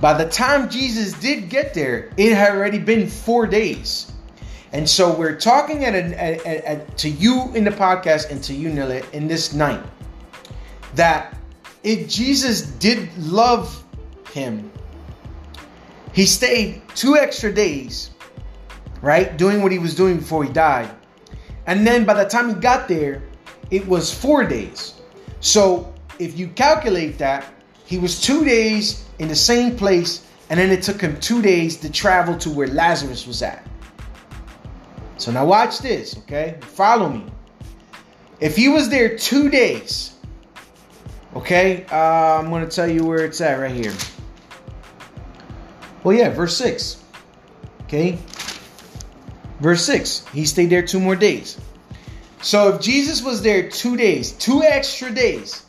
By 0.00 0.12
the 0.12 0.28
time 0.28 0.68
Jesus 0.68 1.14
did 1.14 1.48
get 1.48 1.72
there, 1.72 2.10
it 2.16 2.34
had 2.34 2.54
already 2.54 2.78
been 2.78 3.08
four 3.08 3.46
days. 3.46 4.12
And 4.72 4.88
so 4.88 5.14
we're 5.14 5.36
talking 5.36 5.84
at, 5.84 5.94
at, 5.94 6.44
at 6.44 6.98
to 6.98 7.08
you 7.08 7.50
in 7.54 7.64
the 7.64 7.70
podcast 7.70 8.30
and 8.30 8.42
to 8.44 8.52
you, 8.52 8.68
Nilla, 8.68 9.10
in 9.12 9.26
this 9.26 9.54
night 9.54 9.82
that 10.96 11.36
if 11.82 12.08
Jesus 12.08 12.62
did 12.62 13.16
love 13.16 13.84
him, 14.32 14.70
he 16.12 16.26
stayed 16.26 16.82
two 16.94 17.16
extra 17.16 17.52
days, 17.52 18.10
right, 19.00 19.36
doing 19.36 19.62
what 19.62 19.72
he 19.72 19.78
was 19.78 19.94
doing 19.94 20.18
before 20.18 20.44
he 20.44 20.52
died. 20.52 20.90
And 21.66 21.86
then 21.86 22.04
by 22.04 22.14
the 22.14 22.28
time 22.28 22.48
he 22.48 22.54
got 22.54 22.86
there, 22.86 23.22
it 23.70 23.86
was 23.86 24.12
four 24.12 24.44
days. 24.44 24.94
So 25.40 25.94
if 26.18 26.38
you 26.38 26.48
calculate 26.48 27.18
that, 27.18 27.46
he 27.84 27.98
was 27.98 28.20
two 28.20 28.44
days 28.44 29.05
in 29.18 29.28
the 29.28 29.36
same 29.36 29.76
place, 29.76 30.26
and 30.50 30.58
then 30.58 30.70
it 30.70 30.82
took 30.82 31.00
him 31.00 31.18
two 31.20 31.42
days 31.42 31.76
to 31.78 31.90
travel 31.90 32.36
to 32.38 32.50
where 32.50 32.68
Lazarus 32.68 33.26
was 33.26 33.42
at. 33.42 33.66
So 35.18 35.32
now 35.32 35.46
watch 35.46 35.78
this, 35.78 36.18
okay? 36.18 36.58
Follow 36.60 37.08
me. 37.08 37.24
If 38.40 38.56
he 38.56 38.68
was 38.68 38.90
there 38.90 39.16
two 39.16 39.48
days, 39.48 40.14
okay, 41.34 41.86
uh, 41.90 42.38
I'm 42.38 42.50
going 42.50 42.68
to 42.68 42.74
tell 42.74 42.88
you 42.88 43.04
where 43.04 43.24
it's 43.24 43.40
at 43.40 43.58
right 43.58 43.74
here. 43.74 43.94
Well, 46.04 46.16
yeah, 46.16 46.28
verse 46.28 46.56
6. 46.58 47.02
Okay? 47.84 48.18
Verse 49.60 49.84
6. 49.86 50.26
He 50.28 50.44
stayed 50.44 50.70
there 50.70 50.82
two 50.82 51.00
more 51.00 51.16
days. 51.16 51.58
So 52.42 52.74
if 52.74 52.80
Jesus 52.80 53.22
was 53.22 53.42
there 53.42 53.68
two 53.68 53.96
days, 53.96 54.32
two 54.32 54.62
extra 54.62 55.10
days, 55.10 55.64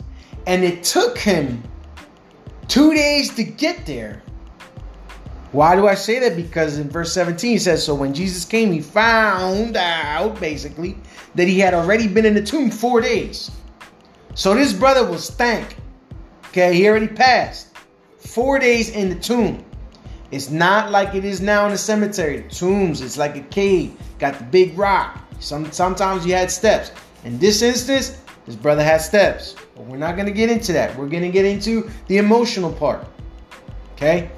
and 0.46 0.64
it 0.64 0.84
took 0.84 1.18
him 1.18 1.64
two 2.68 2.94
days 2.94 3.34
to 3.36 3.44
get 3.44 3.86
there, 3.86 4.22
why 5.52 5.76
do 5.76 5.88
I 5.88 5.96
say 5.96 6.20
that? 6.20 6.36
Because 6.36 6.78
in 6.78 6.90
verse 6.90 7.14
17 7.14 7.56
it 7.56 7.62
says, 7.62 7.84
So 7.84 7.96
when 7.96 8.14
Jesus 8.14 8.46
came, 8.46 8.72
he 8.72 8.82
found 8.82 9.78
out, 9.78 10.40
basically, 10.40 10.98
that 11.36 11.48
he 11.48 11.60
had 11.60 11.74
already 11.74 12.08
been 12.08 12.26
in 12.26 12.34
the 12.34 12.44
tomb 12.44 12.70
four 12.70 13.02
days. 13.02 13.52
So 14.36 14.54
this 14.54 14.74
brother 14.74 15.10
was 15.10 15.26
stank. 15.26 15.78
Okay, 16.50 16.76
he 16.76 16.88
already 16.88 17.08
passed. 17.08 17.70
Four 18.20 18.60
days 18.60 18.90
in 18.90 19.10
the 19.10 19.16
tomb. 19.16 19.64
It's 20.32 20.50
not 20.50 20.92
like 20.92 21.16
it 21.16 21.24
is 21.24 21.40
now 21.40 21.66
in 21.66 21.72
the 21.72 21.78
cemetery. 21.78 22.44
Tombs, 22.50 23.02
it's 23.02 23.18
like 23.18 23.38
a 23.38 23.42
cave. 23.42 23.94
Got 24.20 24.38
the 24.38 24.44
big 24.44 24.78
rock. 24.78 25.24
Some 25.40 25.72
sometimes 25.72 26.26
you 26.26 26.34
had 26.34 26.52
steps. 26.52 26.92
In 27.24 27.40
this 27.40 27.62
instance, 27.62 28.18
this 28.48 28.56
brother 28.56 28.84
had 28.84 29.02
steps. 29.02 29.56
But 29.76 29.86
we're 29.86 29.98
not 29.98 30.18
gonna 30.18 30.32
get 30.32 30.50
into 30.50 30.74
that. 30.74 30.98
We're 30.98 31.10
gonna 31.10 31.30
get 31.30 31.46
into 31.46 31.88
the 32.08 32.18
emotional 32.18 32.74
part. 32.74 33.06
Okay? 33.94 34.32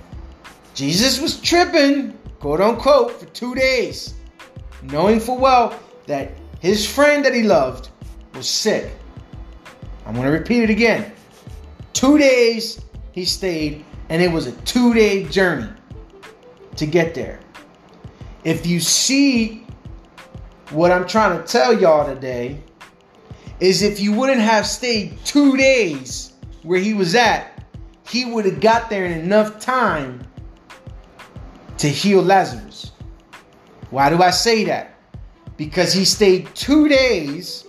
Jesus 0.73 1.21
was 1.21 1.39
tripping, 1.39 2.17
quote 2.39 2.59
unquote, 2.59 3.19
for 3.19 3.25
two 3.27 3.55
days, 3.55 4.15
knowing 4.81 5.21
full 5.21 5.37
well 5.37 5.79
that 6.07 6.31
his 6.59 6.85
friend 6.85 7.23
that 7.23 7.33
he 7.33 7.43
loved 7.43 7.89
was 8.33 8.49
sick. 8.49 8.91
I'm 10.05 10.13
going 10.13 10.25
to 10.25 10.31
repeat 10.31 10.63
it 10.63 10.69
again. 10.69 11.11
Two 11.93 12.17
days 12.17 12.81
he 13.11 13.25
stayed, 13.25 13.85
and 14.09 14.21
it 14.21 14.31
was 14.31 14.47
a 14.47 14.51
two 14.63 14.93
day 14.93 15.23
journey 15.25 15.69
to 16.77 16.85
get 16.85 17.13
there. 17.13 17.39
If 18.43 18.65
you 18.65 18.79
see 18.79 19.67
what 20.71 20.91
I'm 20.91 21.07
trying 21.07 21.39
to 21.39 21.45
tell 21.45 21.79
y'all 21.79 22.05
today, 22.05 22.61
is 23.59 23.81
if 23.81 23.99
you 23.99 24.13
wouldn't 24.13 24.41
have 24.41 24.65
stayed 24.65 25.17
two 25.25 25.57
days 25.57 26.33
where 26.63 26.79
he 26.79 26.93
was 26.93 27.15
at, 27.15 27.63
he 28.07 28.25
would 28.25 28.45
have 28.45 28.59
got 28.61 28.89
there 28.89 29.05
in 29.05 29.11
enough 29.11 29.59
time 29.59 30.25
to 31.77 31.87
heal 31.87 32.21
Lazarus. 32.21 32.91
Why 33.89 34.09
do 34.09 34.21
I 34.21 34.31
say 34.31 34.63
that? 34.65 34.95
Because 35.57 35.93
he 35.93 36.05
stayed 36.05 36.53
two 36.55 36.87
days 36.87 37.65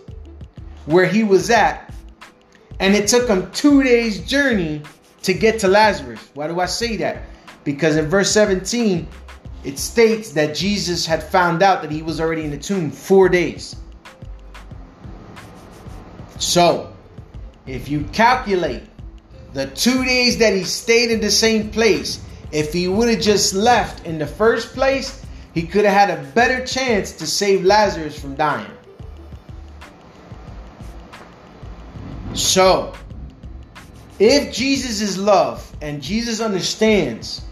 where 0.87 1.07
he 1.07 1.25
was 1.25 1.51
at, 1.51 1.93
and 2.79 2.95
it 2.95 3.09
took 3.09 3.29
him 3.29 3.51
two 3.53 3.83
days' 3.83 4.25
journey 4.27 4.83
to 5.23 5.35
get 5.35 5.59
to 5.61 5.69
Lazarus. 5.69 6.31
Why 6.35 6.47
do 6.49 6.61
I 6.61 6.67
say 6.67 6.97
that? 6.97 7.23
Because 7.65 7.97
in 7.97 8.07
verse 8.07 8.31
17, 8.31 9.07
it 9.65 9.79
states 9.79 10.33
that 10.33 10.55
Jesus 10.55 11.05
had 11.05 11.23
found 11.23 11.63
out 11.63 11.83
that 11.83 11.91
he 11.91 12.03
was 12.03 12.21
already 12.21 12.45
in 12.45 12.51
the 12.51 12.59
tomb 12.59 12.91
four 12.91 13.29
days. 13.29 13.77
So, 16.41 16.91
if 17.67 17.91
you 17.91 18.05
calculate 18.13 18.83
the 19.53 19.67
two 19.67 20.05
days 20.07 20.39
that 20.39 20.55
he 20.55 20.65
stayed 20.65 21.11
in 21.11 21.21
the 21.21 21.31
same 21.31 21.71
place 21.71 22.25
if 22.51 22.73
he 22.73 22.89
would 22.89 23.11
have 23.11 23.21
just 23.21 23.53
left 23.53 24.07
in 24.07 24.19
the 24.19 24.27
first 24.27 24.73
place, 24.73 25.25
he 25.53 25.63
could 25.63 25.85
have 25.85 26.09
had 26.09 26.19
a 26.19 26.23
better 26.33 26.65
chance 26.65 27.13
to 27.13 27.27
save 27.27 27.63
Lazarus 27.63 28.19
from 28.19 28.35
dying. 28.37 28.71
So, 32.33 32.95
if 34.19 34.53
Jesus 34.53 35.03
is 35.03 35.19
love 35.19 35.71
and 35.83 36.03
Jesus 36.03 36.41
understands 36.41 37.45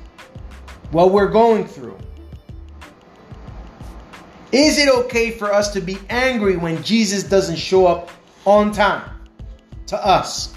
what 0.93 1.13
we're 1.13 1.29
going 1.29 1.67
through, 1.67 1.99
is 4.51 4.79
it 4.79 4.89
okay 4.89 5.31
for 5.31 5.53
us 5.53 5.75
to 5.75 5.83
be 5.83 5.99
angry 6.09 6.57
when 6.57 6.83
Jesus 6.83 7.23
doesn't 7.23 7.59
show 7.59 7.87
up 7.87 8.11
on 8.49 8.73
time 8.73 9.03
to 9.87 10.05
us? 10.05 10.55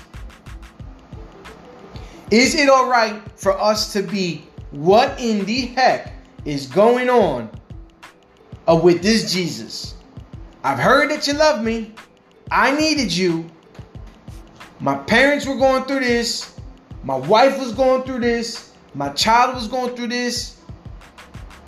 Is 2.31 2.55
it 2.55 2.69
all 2.69 2.89
right 2.89 3.21
for 3.37 3.59
us 3.59 3.91
to 3.93 4.01
be 4.01 4.45
what 4.71 5.19
in 5.19 5.43
the 5.45 5.67
heck 5.67 6.13
is 6.45 6.65
going 6.65 7.09
on 7.09 7.49
uh, 8.67 8.79
with 8.81 9.03
this 9.03 9.33
Jesus? 9.33 9.95
I've 10.63 10.79
heard 10.79 11.11
that 11.11 11.27
you 11.27 11.33
love 11.33 11.63
me. 11.63 11.93
I 12.49 12.71
needed 12.75 13.15
you. 13.15 13.45
My 14.79 14.95
parents 14.95 15.45
were 15.45 15.57
going 15.57 15.83
through 15.83 15.99
this. 15.99 16.55
My 17.03 17.15
wife 17.15 17.59
was 17.59 17.73
going 17.73 18.03
through 18.03 18.19
this. 18.19 18.73
My 18.93 19.09
child 19.09 19.55
was 19.55 19.67
going 19.67 19.95
through 19.95 20.07
this. 20.07 20.57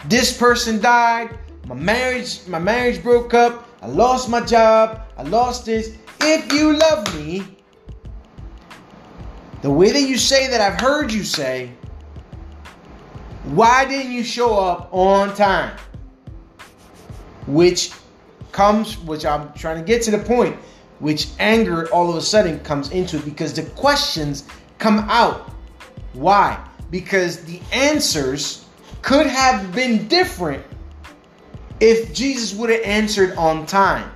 This 0.06 0.36
person 0.36 0.80
died. 0.80 1.38
My 1.68 1.76
marriage, 1.76 2.48
my 2.48 2.60
marriage 2.60 3.04
broke 3.04 3.34
up. 3.34 3.68
I 3.82 3.88
lost 3.88 4.30
my 4.30 4.40
job. 4.40 5.02
I 5.18 5.24
lost 5.24 5.66
this. 5.66 5.98
If 6.26 6.54
you 6.54 6.78
love 6.78 7.14
me, 7.16 7.44
the 9.62 9.70
way 9.70 9.92
that 9.92 10.04
you 10.04 10.18
say 10.18 10.48
that 10.48 10.62
I've 10.62 10.80
heard 10.80 11.12
you 11.12 11.22
say, 11.22 11.70
why 13.44 13.84
didn't 13.84 14.14
you 14.14 14.24
show 14.24 14.58
up 14.58 14.88
on 14.94 15.36
time? 15.36 15.78
Which 17.46 17.92
comes, 18.54 18.98
which 19.00 19.26
I'm 19.26 19.52
trying 19.52 19.78
to 19.78 19.84
get 19.84 20.02
to 20.04 20.12
the 20.12 20.18
point, 20.18 20.56
which 21.00 21.28
anger 21.40 21.90
all 21.92 22.10
of 22.10 22.16
a 22.16 22.22
sudden 22.22 22.60
comes 22.62 22.92
into 22.92 23.18
it 23.18 23.26
because 23.26 23.54
the 23.54 23.64
questions 23.72 24.46
come 24.80 25.00
out. 25.10 25.52
Why? 26.14 26.66
Because 26.90 27.44
the 27.44 27.60
answers 27.74 28.66
could 29.02 29.28
have 29.28 29.76
been 29.76 30.08
different 30.08 30.64
if 31.82 32.14
Jesus 32.14 32.54
would 32.54 32.70
have 32.70 32.82
answered 32.84 33.36
on 33.36 33.66
time. 33.66 34.10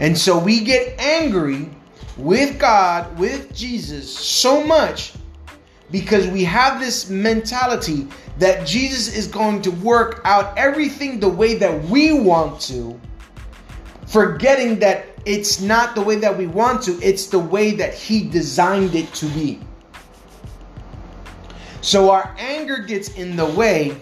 And 0.00 0.16
so 0.16 0.38
we 0.38 0.60
get 0.60 0.98
angry 0.98 1.68
with 2.16 2.58
God, 2.58 3.18
with 3.18 3.54
Jesus, 3.54 4.16
so 4.16 4.64
much 4.64 5.14
because 5.90 6.26
we 6.28 6.42
have 6.44 6.80
this 6.80 7.08
mentality 7.08 8.08
that 8.38 8.66
Jesus 8.66 9.16
is 9.16 9.28
going 9.28 9.62
to 9.62 9.70
work 9.70 10.20
out 10.24 10.56
everything 10.58 11.20
the 11.20 11.28
way 11.28 11.54
that 11.54 11.84
we 11.84 12.12
want 12.12 12.60
to, 12.62 12.98
forgetting 14.06 14.78
that 14.80 15.06
it's 15.24 15.60
not 15.60 15.94
the 15.94 16.00
way 16.00 16.16
that 16.16 16.36
we 16.36 16.46
want 16.46 16.82
to, 16.82 17.00
it's 17.00 17.26
the 17.26 17.38
way 17.38 17.72
that 17.72 17.94
He 17.94 18.28
designed 18.28 18.94
it 18.94 19.12
to 19.14 19.26
be. 19.26 19.60
So 21.80 22.10
our 22.10 22.34
anger 22.38 22.78
gets 22.78 23.14
in 23.14 23.36
the 23.36 23.46
way 23.46 23.96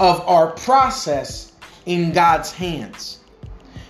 of 0.00 0.20
our 0.28 0.52
process 0.52 1.52
in 1.86 2.12
God's 2.12 2.50
hands 2.52 3.23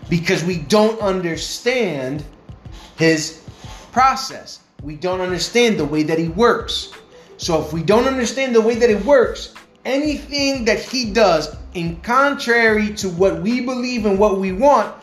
because 0.08 0.44
we 0.44 0.58
don't 0.58 1.00
understand 1.00 2.24
his 2.96 3.42
process. 3.92 4.60
We 4.82 4.96
don't 4.96 5.20
understand 5.20 5.78
the 5.78 5.84
way 5.84 6.02
that 6.02 6.18
he 6.18 6.28
works. 6.28 6.92
So 7.36 7.62
if 7.62 7.72
we 7.72 7.82
don't 7.82 8.06
understand 8.06 8.54
the 8.54 8.60
way 8.60 8.74
that 8.76 8.90
it 8.90 9.04
works, 9.04 9.54
anything 9.84 10.64
that 10.66 10.78
he 10.78 11.12
does 11.12 11.56
in 11.74 12.00
contrary 12.00 12.94
to 12.94 13.08
what 13.08 13.42
we 13.42 13.60
believe 13.60 14.06
and 14.06 14.18
what 14.18 14.38
we 14.38 14.52
want, 14.52 14.94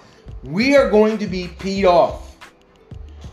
we 0.44 0.76
are 0.76 0.90
going 0.90 1.18
to 1.18 1.28
be 1.28 1.48
peed 1.48 1.86
off. 1.86 2.36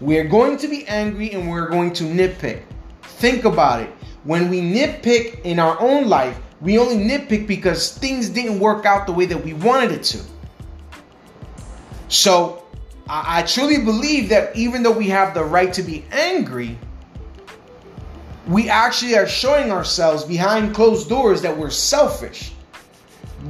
We 0.01 0.19
are 0.19 0.29
going 0.29 0.59
to 0.59 0.69
be 0.69 0.87
angry 0.87 1.33
and 1.33 1.51
we're 1.51 1.69
going 1.69 1.93
to 1.95 2.05
nitpick. 2.05 2.63
Think 3.03 3.45
about 3.45 3.83
it. 3.83 3.91
When 4.25 4.49
we 4.51 4.61
nitpick 4.61 5.43
in 5.43 5.59
our 5.59 5.81
own 5.81 6.09
life, 6.09 6.39
we 6.61 6.79
only 6.79 6.97
nitpick 6.97 7.47
because 7.47 7.97
things 7.97 8.29
didn't 8.29 8.61
work 8.61 8.85
out 8.85 9.07
the 9.07 9.13
way 9.13 9.27
that 9.27 9.43
we 9.43 9.55
wanted 9.55 9.93
it 9.93 10.03
to. 10.05 10.19
So 12.09 12.65
I, 13.09 13.41
I 13.41 13.43
truly 13.43 13.85
believe 13.85 14.29
that 14.31 14.55
even 14.57 14.83
though 14.83 14.93
we 14.93 15.09
have 15.09 15.35
the 15.35 15.45
right 15.45 15.73
to 15.75 15.83
be 15.83 16.05
angry, 16.11 16.79
we 18.47 18.69
actually 18.69 19.17
are 19.17 19.27
showing 19.27 19.71
ourselves 19.71 20.25
behind 20.25 20.75
closed 20.75 21.09
doors 21.09 21.43
that 21.43 21.57
we're 21.57 21.71
selfish. 21.71 22.53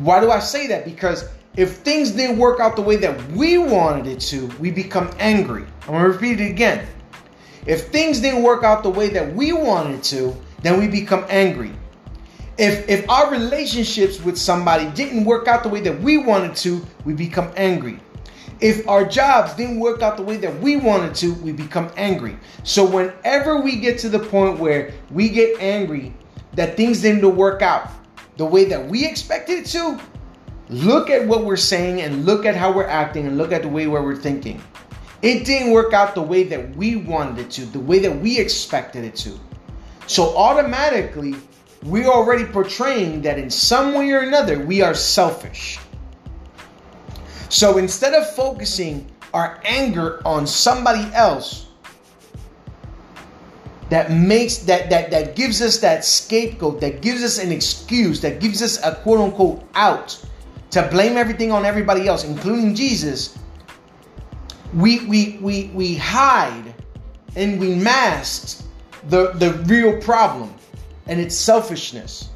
Why 0.00 0.20
do 0.20 0.30
I 0.30 0.40
say 0.40 0.66
that? 0.68 0.84
Because 0.84 1.28
if 1.56 1.78
things 1.78 2.10
didn't 2.10 2.38
work 2.38 2.60
out 2.60 2.76
the 2.76 2.82
way 2.82 2.96
that 2.96 3.30
we 3.32 3.58
wanted 3.58 4.06
it 4.06 4.20
to, 4.20 4.46
we 4.60 4.70
become 4.70 5.10
angry. 5.18 5.64
I'm 5.82 5.94
gonna 5.94 6.08
repeat 6.08 6.40
it 6.40 6.50
again. 6.50 6.86
If 7.66 7.88
things 7.88 8.20
didn't 8.20 8.42
work 8.42 8.64
out 8.64 8.82
the 8.82 8.90
way 8.90 9.08
that 9.10 9.34
we 9.34 9.52
wanted 9.52 10.02
to, 10.04 10.36
then 10.62 10.78
we 10.78 10.88
become 10.88 11.24
angry. 11.28 11.72
If 12.58 12.88
if 12.88 13.08
our 13.08 13.30
relationships 13.30 14.20
with 14.20 14.36
somebody 14.36 14.86
didn't 14.90 15.24
work 15.24 15.46
out 15.46 15.62
the 15.62 15.68
way 15.68 15.80
that 15.80 16.00
we 16.00 16.18
wanted 16.18 16.56
to, 16.56 16.84
we 17.04 17.12
become 17.12 17.52
angry. 17.56 18.00
If 18.60 18.88
our 18.88 19.04
jobs 19.04 19.54
didn't 19.54 19.78
work 19.78 20.02
out 20.02 20.16
the 20.16 20.22
way 20.22 20.36
that 20.36 20.60
we 20.60 20.76
wanted 20.76 21.14
to, 21.16 21.34
we 21.34 21.52
become 21.52 21.90
angry. 21.96 22.36
So 22.64 22.84
whenever 22.84 23.60
we 23.60 23.76
get 23.76 23.98
to 24.00 24.08
the 24.08 24.18
point 24.18 24.58
where 24.58 24.92
we 25.10 25.28
get 25.28 25.60
angry 25.60 26.12
that 26.54 26.76
things 26.76 27.02
didn't 27.02 27.36
work 27.36 27.62
out 27.62 27.90
the 28.36 28.44
way 28.44 28.64
that 28.64 28.88
we 28.88 29.06
expected 29.06 29.58
it 29.58 29.66
to, 29.66 30.00
look 30.68 31.10
at 31.10 31.26
what 31.26 31.44
we're 31.44 31.56
saying 31.56 32.00
and 32.00 32.24
look 32.24 32.44
at 32.44 32.56
how 32.56 32.72
we're 32.72 32.86
acting 32.86 33.26
and 33.26 33.38
look 33.38 33.52
at 33.52 33.62
the 33.62 33.68
way 33.68 33.86
where 33.86 34.02
we're 34.02 34.16
thinking. 34.16 34.62
It 35.22 35.44
didn't 35.44 35.72
work 35.72 35.92
out 35.92 36.14
the 36.14 36.22
way 36.22 36.44
that 36.44 36.76
we 36.76 36.96
wanted 36.96 37.38
it 37.38 37.50
to, 37.52 37.66
the 37.66 37.80
way 37.80 37.98
that 38.00 38.20
we 38.20 38.38
expected 38.38 39.04
it 39.04 39.16
to. 39.16 39.38
So 40.06 40.36
automatically, 40.36 41.34
we're 41.82 42.08
already 42.08 42.44
portraying 42.44 43.22
that 43.22 43.38
in 43.38 43.50
some 43.50 43.94
way 43.94 44.10
or 44.10 44.20
another 44.20 44.64
we 44.64 44.80
are 44.80 44.94
selfish. 44.94 45.78
So 47.48 47.78
instead 47.78 48.14
of 48.14 48.34
focusing 48.34 49.10
our 49.32 49.60
anger 49.64 50.20
on 50.24 50.46
somebody 50.46 51.12
else 51.14 51.66
that 53.88 54.10
makes 54.10 54.58
that 54.58 54.90
that 54.90 55.10
that 55.10 55.34
gives 55.34 55.62
us 55.62 55.78
that 55.78 56.04
scapegoat, 56.04 56.80
that 56.80 57.00
gives 57.00 57.22
us 57.22 57.38
an 57.38 57.50
excuse, 57.50 58.20
that 58.20 58.40
gives 58.40 58.62
us 58.62 58.82
a 58.84 58.94
quote 58.96 59.20
unquote 59.20 59.64
out 59.74 60.22
to 60.70 60.86
blame 60.90 61.16
everything 61.16 61.50
on 61.50 61.64
everybody 61.64 62.06
else, 62.06 62.24
including 62.24 62.74
Jesus, 62.74 63.38
we 64.74 65.06
we 65.06 65.38
we 65.40 65.70
we 65.74 65.94
hide 65.94 66.74
and 67.36 67.58
we 67.58 67.74
mask 67.74 68.64
the 69.08 69.32
the 69.32 69.52
real 69.64 69.98
problem 70.02 70.54
and 71.06 71.18
it's 71.18 71.34
selfishness. 71.34 72.28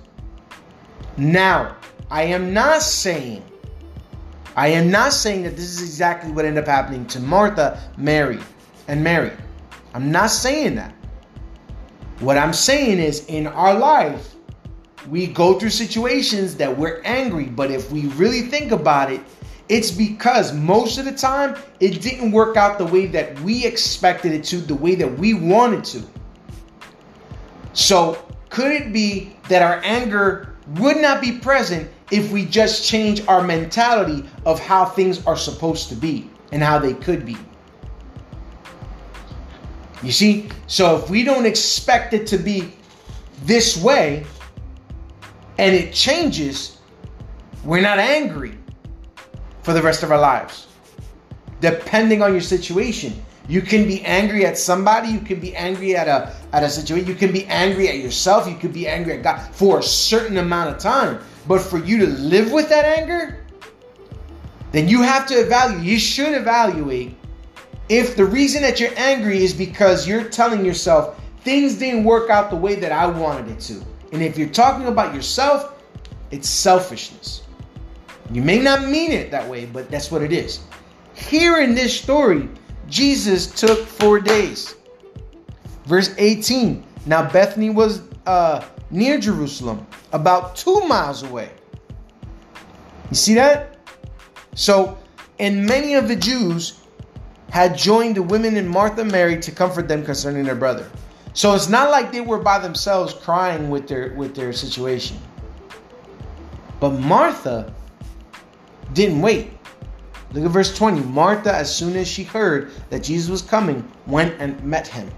Now, 1.19 1.76
I 2.11 2.23
am 2.23 2.54
not 2.54 2.81
saying 2.81 3.45
I 4.56 4.68
am 4.68 4.90
not 4.90 5.12
saying 5.12 5.44
that 5.44 5.56
this 5.56 5.64
is 5.64 5.82
exactly 5.82 6.30
what 6.30 6.44
ended 6.44 6.64
up 6.64 6.68
happening 6.68 7.06
to 7.06 7.21
Martha, 7.21 7.80
Mary, 7.97 8.38
and 8.88 9.02
Mary. 9.02 9.32
I'm 9.94 10.11
not 10.11 10.30
saying 10.30 10.75
that. 10.76 10.94
What 12.21 12.37
I'm 12.37 12.52
saying 12.52 12.99
is 12.99 13.26
in 13.26 13.47
our 13.47 13.75
life, 13.75 14.35
we 15.09 15.26
go 15.26 15.59
through 15.59 15.71
situations 15.71 16.54
that 16.56 16.76
we're 16.76 17.00
angry, 17.04 17.47
but 17.47 17.71
if 17.71 17.90
we 17.90 18.06
really 18.09 18.42
think 18.42 18.73
about 18.73 19.11
it, 19.11 19.21
it's 19.68 19.90
because 19.90 20.52
most 20.52 20.99
of 20.99 21.04
the 21.04 21.12
time 21.12 21.56
it 21.80 22.02
didn't 22.02 22.30
work 22.30 22.56
out 22.56 22.78
the 22.78 22.87
way 22.87 23.06
that 23.06 23.38
we 23.40 23.64
expected 23.64 24.32
it 24.32 24.44
to, 24.44 24.59
the 24.59 24.75
way 24.75 24.94
that 24.94 25.18
we 25.18 25.35
wanted 25.35 25.85
to. 25.85 26.02
So, 27.73 28.25
could 28.50 28.71
it 28.71 28.92
be 28.92 29.35
that 29.49 29.62
our 29.62 29.80
anger 29.82 30.54
would 30.76 30.99
not 30.99 31.23
be 31.23 31.32
present 31.32 31.90
if 32.12 32.31
we 32.31 32.45
just 32.45 32.87
change 32.87 33.26
our 33.26 33.42
mentality 33.42 34.28
of 34.45 34.61
how 34.61 34.85
things 34.85 35.26
are 35.26 35.37
supposed 35.37 35.88
to 35.88 35.95
be 35.97 36.31
and 36.52 36.62
how 36.62 36.78
they 36.78 36.92
could 36.92 37.25
be. 37.25 37.37
You 40.02 40.12
see? 40.12 40.49
So 40.66 40.97
if 40.99 41.09
we 41.09 41.25
don't 41.25 41.47
expect 41.47 42.12
it 42.12 42.26
to 42.28 42.37
be 42.37 42.75
this 43.45 43.83
way 43.83 44.26
and 45.59 45.75
it 45.75 45.95
changes, 45.95 46.78
we're 47.64 47.81
not 47.81 47.99
angry 47.99 48.59
for 49.62 49.73
the 49.73 49.81
rest 49.81 50.02
of 50.02 50.12
our 50.12 50.21
lives. 50.21 50.66
Depending 51.61 52.21
on 52.21 52.33
your 52.33 52.42
situation. 52.42 53.14
You 53.49 53.61
can 53.61 53.87
be 53.87 54.03
angry 54.05 54.47
at 54.47 54.57
somebody, 54.57 55.09
you 55.09 55.21
can 55.21 55.41
be 55.41 55.55
angry 55.57 55.97
at 55.97 56.09
a 56.09 56.33
at 56.53 56.63
a 56.63 56.71
situation, 56.71 57.09
you 57.09 57.15
can 57.15 57.33
be 57.33 57.45
angry 57.47 57.89
at 57.89 57.99
yourself, 57.99 58.49
you 58.49 58.57
could 58.57 58.73
be 58.73 58.87
angry 58.87 59.15
at 59.15 59.23
God 59.23 59.41
for 59.55 59.81
a 59.81 59.83
certain 59.83 60.37
amount 60.37 60.71
of 60.71 60.79
time. 60.79 61.19
But 61.49 61.61
for 61.61 61.79
you 61.79 61.99
to 61.99 62.07
live 62.07 62.53
with 62.53 62.69
that 62.69 62.85
anger, 62.85 63.45
then 64.71 64.89
you 64.89 65.03
have 65.03 65.27
to 65.27 65.35
evaluate, 65.35 65.85
you 65.85 65.99
should 65.99 66.35
evaluate 66.35 67.17
if 67.89 68.17
the 68.17 68.25
reason 68.25 68.63
that 68.63 68.81
you're 68.81 68.97
angry 68.97 69.43
is 69.43 69.53
because 69.53 70.07
you're 70.07 70.25
telling 70.25 70.65
yourself 70.65 71.21
things 71.41 71.75
didn't 71.75 72.05
work 72.05 72.31
out 72.31 72.50
the 72.50 72.57
way 72.57 72.76
that 72.76 72.93
I 72.93 73.07
wanted 73.07 73.50
it 73.50 73.61
to. 73.63 73.85
And 74.13 74.23
if 74.23 74.39
you're 74.39 74.49
talking 74.49 74.87
about 74.87 75.15
yourself, 75.15 75.83
it's 76.31 76.49
selfishness. 76.49 77.43
You 78.31 78.41
may 78.41 78.61
not 78.61 78.89
mean 78.89 79.11
it 79.11 79.31
that 79.31 79.49
way, 79.49 79.67
but 79.67 79.91
that's 79.91 80.11
what 80.11 80.23
it 80.23 80.33
is. 80.33 80.61
Here 81.15 81.61
in 81.61 81.75
this 81.75 81.99
story, 81.99 82.49
Jesus 82.93 83.47
took 83.47 83.87
four 83.87 84.21
days. 84.21 84.76
Verse 85.87 86.15
18. 86.19 86.85
Now 87.07 87.28
Bethany 87.28 87.71
was 87.71 88.02
uh, 88.26 88.63
near 88.91 89.19
Jerusalem, 89.19 89.87
about 90.13 90.55
two 90.57 90.81
miles 90.81 91.23
away. 91.23 91.50
You 93.11 93.17
see 93.17 93.35
that? 93.35 93.78
So, 94.55 94.99
and 95.39 95.65
many 95.67 95.95
of 95.95 96.07
the 96.07 96.17
Jews 96.17 96.81
had 97.50 97.76
joined 97.76 98.17
the 98.17 98.23
women 98.23 98.57
and 98.57 98.69
Martha 98.69 99.05
Mary 99.05 99.41
to 99.41 99.50
comfort 99.50 99.89
them 99.89 100.05
concerning 100.05 100.45
their 100.45 100.55
brother. 100.55 100.89
So 101.33 101.55
it's 101.55 101.71
not 101.71 101.91
like 101.91 102.13
they 102.13 102.21
were 102.21 102.39
by 102.39 102.59
themselves 102.59 103.15
crying 103.15 103.71
with 103.71 103.89
their 103.89 104.13
with 104.15 104.35
their 104.35 104.52
situation. 104.52 105.17
But 106.78 106.91
Martha 106.91 107.73
didn't 108.93 109.23
wait. 109.23 109.50
Look 110.32 110.45
at 110.47 110.50
verse 110.50 110.75
20. 110.76 111.00
Martha, 111.02 111.54
as 111.54 111.75
soon 111.75 111.97
as 111.97 112.08
she 112.08 112.25
heard 112.25 112.71
that 112.90 113.02
Jesus 113.02 113.28
was 113.28 113.42
coming, 113.42 113.86
went 114.06 114.34
and 114.40 114.62
met 114.64 114.86
him. 114.86 115.10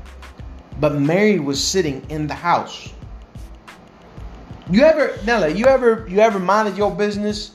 But 0.81 0.96
Mary 0.96 1.38
was 1.38 1.62
sitting 1.62 2.05
in 2.09 2.27
the 2.27 2.35
house. 2.35 2.92
You 4.70 4.83
ever, 4.83 5.16
Nella, 5.24 5.48
you 5.50 5.66
ever 5.66 6.07
you 6.09 6.20
ever 6.20 6.38
minded 6.38 6.77
your 6.77 6.90
business 6.90 7.53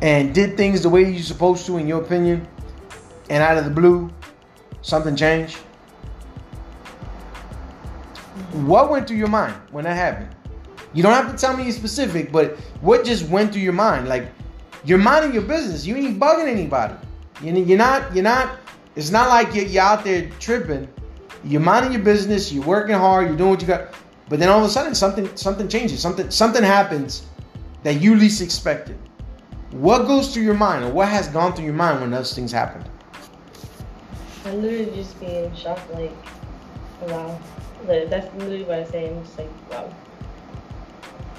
and 0.00 0.32
did 0.32 0.56
things 0.56 0.82
the 0.82 0.88
way 0.88 1.10
you're 1.10 1.22
supposed 1.22 1.66
to, 1.66 1.76
in 1.76 1.88
your 1.88 2.00
opinion, 2.00 2.46
and 3.28 3.42
out 3.42 3.58
of 3.58 3.64
the 3.64 3.70
blue, 3.70 4.08
something 4.80 5.16
changed? 5.16 5.56
What 8.52 8.90
went 8.90 9.06
through 9.06 9.18
your 9.18 9.28
mind 9.28 9.54
when 9.70 9.84
that 9.84 9.96
happened? 9.96 10.34
You 10.94 11.02
don't 11.02 11.12
have 11.12 11.30
to 11.30 11.36
tell 11.36 11.56
me 11.56 11.70
specific, 11.72 12.32
but 12.32 12.56
what 12.80 13.04
just 13.04 13.28
went 13.28 13.52
through 13.52 13.62
your 13.62 13.74
mind? 13.74 14.08
Like 14.08 14.28
you're 14.84 14.98
minding 14.98 15.32
your 15.32 15.42
business. 15.42 15.86
You 15.86 15.96
ain't 15.96 16.18
bugging 16.18 16.48
anybody. 16.48 16.94
You're 17.42 17.78
not. 17.78 18.14
You're 18.14 18.24
not. 18.24 18.58
It's 18.96 19.10
not 19.10 19.28
like 19.28 19.54
you're, 19.54 19.82
out 19.82 20.04
there 20.04 20.28
tripping. 20.40 20.88
You're 21.44 21.60
minding 21.60 21.92
your 21.92 22.02
business. 22.02 22.52
You're 22.52 22.64
working 22.64 22.94
hard. 22.94 23.28
You're 23.28 23.36
doing 23.36 23.50
what 23.50 23.60
you 23.60 23.66
got. 23.66 23.94
But 24.28 24.40
then 24.40 24.48
all 24.48 24.58
of 24.58 24.64
a 24.64 24.68
sudden 24.68 24.94
something 24.94 25.34
something 25.36 25.68
changes. 25.68 26.00
Something 26.00 26.30
something 26.30 26.62
happens 26.62 27.26
that 27.82 28.00
you 28.00 28.16
least 28.16 28.40
expected. 28.42 28.98
What 29.70 30.06
goes 30.06 30.32
through 30.32 30.44
your 30.44 30.54
mind 30.54 30.84
or 30.84 30.90
what 30.90 31.08
has 31.08 31.28
gone 31.28 31.52
through 31.52 31.66
your 31.66 31.74
mind 31.74 32.00
when 32.00 32.10
those 32.10 32.34
things 32.34 32.50
happen? 32.50 32.82
I 34.44 34.54
literally 34.54 34.90
just 34.96 35.20
be 35.20 35.26
in 35.26 35.54
shock, 35.54 35.78
like, 35.92 36.12
wow. 37.02 37.38
That's 37.86 38.34
literally 38.34 38.64
what 38.64 38.78
I 38.78 38.84
say. 38.84 39.10
I'm 39.10 39.22
just 39.22 39.38
like, 39.38 39.70
wow. 39.70 39.94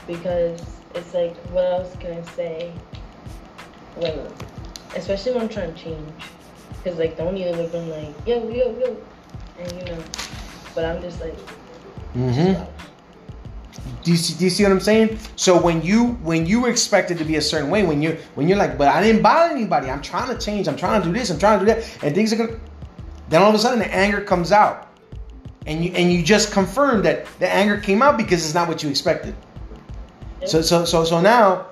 Because 0.06 0.62
it's 0.93 1.13
like, 1.13 1.36
what 1.47 1.65
else 1.65 1.95
can 1.99 2.13
I 2.13 2.21
say? 2.36 2.71
When, 3.99 4.27
especially 4.95 5.33
when 5.33 5.41
I'm 5.43 5.49
trying 5.49 5.73
to 5.73 5.79
change. 5.79 6.09
Because, 6.83 6.97
like, 6.97 7.17
the 7.17 7.23
only 7.23 7.47
other 7.47 7.67
been 7.67 7.89
like, 7.89 8.15
yo, 8.25 8.47
yo, 8.49 8.77
yo. 8.79 8.97
And, 9.59 9.71
you 9.73 9.85
know, 9.85 10.03
but 10.73 10.85
I'm 10.85 11.01
just 11.01 11.19
like, 11.19 11.35
Mm-hmm. 12.15 12.63
Do 14.03 14.12
you, 14.12 14.17
see, 14.17 14.38
do 14.38 14.43
you 14.45 14.49
see 14.49 14.63
what 14.63 14.71
I'm 14.71 14.79
saying? 14.79 15.19
So 15.35 15.59
when 15.62 15.81
you 15.81 16.07
when 16.23 16.45
you 16.45 16.65
expect 16.65 17.12
it 17.12 17.17
to 17.17 17.25
be 17.25 17.35
a 17.35 17.41
certain 17.41 17.69
way, 17.69 17.83
when 17.83 18.01
you 18.01 18.17
when 18.35 18.47
you're 18.47 18.57
like, 18.57 18.77
but 18.77 18.88
I 18.88 19.01
didn't 19.01 19.21
bother 19.21 19.53
anybody. 19.53 19.89
I'm 19.89 20.01
trying 20.01 20.29
to 20.29 20.43
change. 20.43 20.67
I'm 20.67 20.77
trying 20.77 21.01
to 21.01 21.07
do 21.07 21.13
this. 21.13 21.29
I'm 21.29 21.39
trying 21.39 21.59
to 21.59 21.65
do 21.65 21.73
that, 21.73 22.03
and 22.03 22.15
things 22.15 22.33
are 22.33 22.38
gonna. 22.38 22.59
Then 23.29 23.41
all 23.41 23.49
of 23.49 23.55
a 23.55 23.59
sudden, 23.59 23.79
the 23.79 23.93
anger 23.93 24.21
comes 24.21 24.51
out, 24.51 24.88
and 25.67 25.83
you 25.83 25.91
and 25.93 26.12
you 26.12 26.23
just 26.23 26.51
confirm 26.51 27.03
that 27.03 27.25
the 27.39 27.51
anger 27.51 27.77
came 27.77 28.01
out 28.01 28.17
because 28.17 28.43
it's 28.45 28.53
not 28.53 28.67
what 28.67 28.81
you 28.81 28.89
expected. 28.89 29.35
So 30.45 30.62
so 30.62 30.85
so 30.85 31.03
so 31.03 31.21
now, 31.21 31.67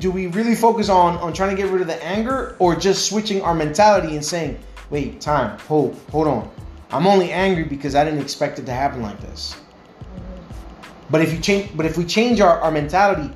do 0.00 0.10
we 0.10 0.26
really 0.28 0.54
focus 0.54 0.88
on 0.88 1.16
on 1.18 1.32
trying 1.32 1.54
to 1.54 1.62
get 1.62 1.70
rid 1.70 1.82
of 1.82 1.86
the 1.86 2.02
anger, 2.02 2.56
or 2.58 2.74
just 2.74 3.08
switching 3.08 3.42
our 3.42 3.54
mentality 3.54 4.16
and 4.16 4.24
saying, 4.24 4.58
wait, 4.88 5.20
time, 5.20 5.58
hold, 5.60 5.94
hold 6.10 6.26
on. 6.26 6.50
I'm 6.90 7.06
only 7.06 7.30
angry 7.30 7.64
because 7.64 7.94
I 7.94 8.02
didn't 8.04 8.20
expect 8.20 8.58
it 8.58 8.66
to 8.66 8.72
happen 8.72 9.02
like 9.02 9.20
this. 9.20 9.54
Mm-hmm. 9.54 11.10
But 11.10 11.20
if 11.20 11.32
you 11.32 11.38
change, 11.38 11.76
but 11.76 11.86
if 11.86 11.96
we 11.96 12.04
change 12.04 12.40
our, 12.40 12.58
our 12.60 12.72
mentality 12.72 13.30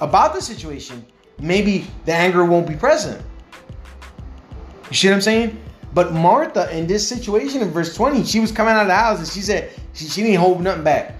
about 0.00 0.34
the 0.34 0.40
situation, 0.40 1.04
maybe 1.40 1.86
the 2.04 2.12
anger 2.12 2.44
won't 2.44 2.68
be 2.68 2.76
present. 2.76 3.20
You 4.90 4.96
see 4.96 5.08
what 5.08 5.14
I'm 5.14 5.20
saying? 5.22 5.62
But 5.94 6.12
Martha, 6.12 6.74
in 6.76 6.86
this 6.86 7.06
situation 7.06 7.62
in 7.62 7.70
verse 7.70 7.94
20, 7.94 8.24
she 8.24 8.40
was 8.40 8.52
coming 8.52 8.74
out 8.74 8.82
of 8.82 8.88
the 8.88 8.94
house 8.94 9.18
and 9.18 9.28
she 9.28 9.40
said, 9.40 9.72
she, 9.94 10.06
she 10.06 10.22
didn't 10.22 10.40
hold 10.40 10.60
nothing 10.62 10.84
back. 10.84 11.16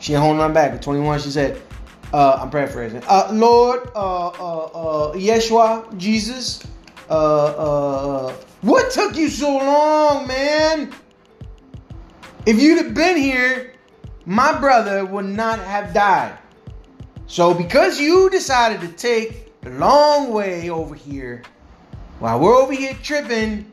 She 0.00 0.12
didn't 0.12 0.24
hold 0.24 0.36
nothing 0.36 0.54
back. 0.54 0.72
At 0.72 0.82
21, 0.82 1.20
she 1.20 1.30
said, 1.30 1.60
uh, 2.12 2.38
I'm 2.40 2.50
paraphrasing. 2.50 3.02
Uh, 3.06 3.28
Lord, 3.32 3.90
uh, 3.94 4.28
uh, 4.28 4.64
uh, 4.64 5.12
Yeshua, 5.14 5.96
Jesus, 5.96 6.62
uh, 7.10 7.12
uh, 7.12 8.32
what 8.62 8.90
took 8.90 9.16
you 9.16 9.28
so 9.28 9.56
long, 9.58 10.26
man? 10.26 10.92
If 12.46 12.60
you'd 12.60 12.82
have 12.84 12.94
been 12.94 13.16
here, 13.16 13.74
my 14.24 14.58
brother 14.58 15.04
would 15.04 15.26
not 15.26 15.58
have 15.58 15.92
died. 15.92 16.38
So, 17.26 17.52
because 17.52 18.00
you 18.00 18.30
decided 18.30 18.80
to 18.80 18.88
take 18.88 19.60
the 19.60 19.70
long 19.70 20.32
way 20.32 20.70
over 20.70 20.94
here, 20.94 21.42
while 22.20 22.40
we're 22.40 22.56
over 22.56 22.72
here 22.72 22.96
tripping 23.02 23.70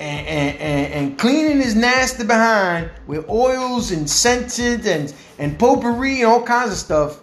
and, 0.00 0.26
and, 0.26 0.58
and, 0.58 0.92
and 0.92 1.18
cleaning 1.18 1.58
his 1.58 1.74
nasty 1.74 2.24
behind 2.24 2.90
with 3.06 3.28
oils 3.28 3.90
and 3.90 4.08
scented 4.08 4.86
and, 4.86 5.12
and 5.38 5.58
potpourri 5.58 6.22
and 6.22 6.26
all 6.26 6.42
kinds 6.42 6.72
of 6.72 6.78
stuff, 6.78 7.20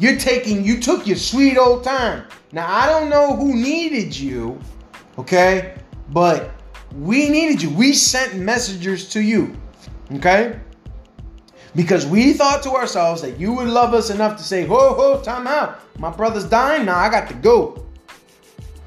you're 0.00 0.18
taking, 0.18 0.64
you 0.64 0.80
took 0.80 1.06
your 1.06 1.16
sweet 1.16 1.56
old 1.58 1.84
time. 1.84 2.24
Now, 2.52 2.66
I 2.68 2.86
don't 2.86 3.10
know 3.10 3.36
who 3.36 3.54
needed 3.54 4.16
you, 4.16 4.58
okay? 5.18 5.74
But 6.08 6.50
we 6.96 7.28
needed 7.28 7.62
you. 7.62 7.70
We 7.70 7.92
sent 7.92 8.34
messengers 8.34 9.08
to 9.10 9.20
you, 9.20 9.54
okay? 10.14 10.58
Because 11.76 12.06
we 12.06 12.32
thought 12.32 12.62
to 12.64 12.70
ourselves 12.70 13.22
that 13.22 13.38
you 13.38 13.52
would 13.52 13.68
love 13.68 13.94
us 13.94 14.10
enough 14.10 14.36
to 14.38 14.42
say, 14.42 14.66
whoa, 14.66 14.94
whoa, 14.94 15.22
time 15.22 15.46
out. 15.46 15.80
My 15.98 16.10
brother's 16.10 16.46
dying. 16.46 16.86
Now 16.86 16.98
I 16.98 17.10
got 17.10 17.28
to 17.28 17.34
go. 17.34 17.86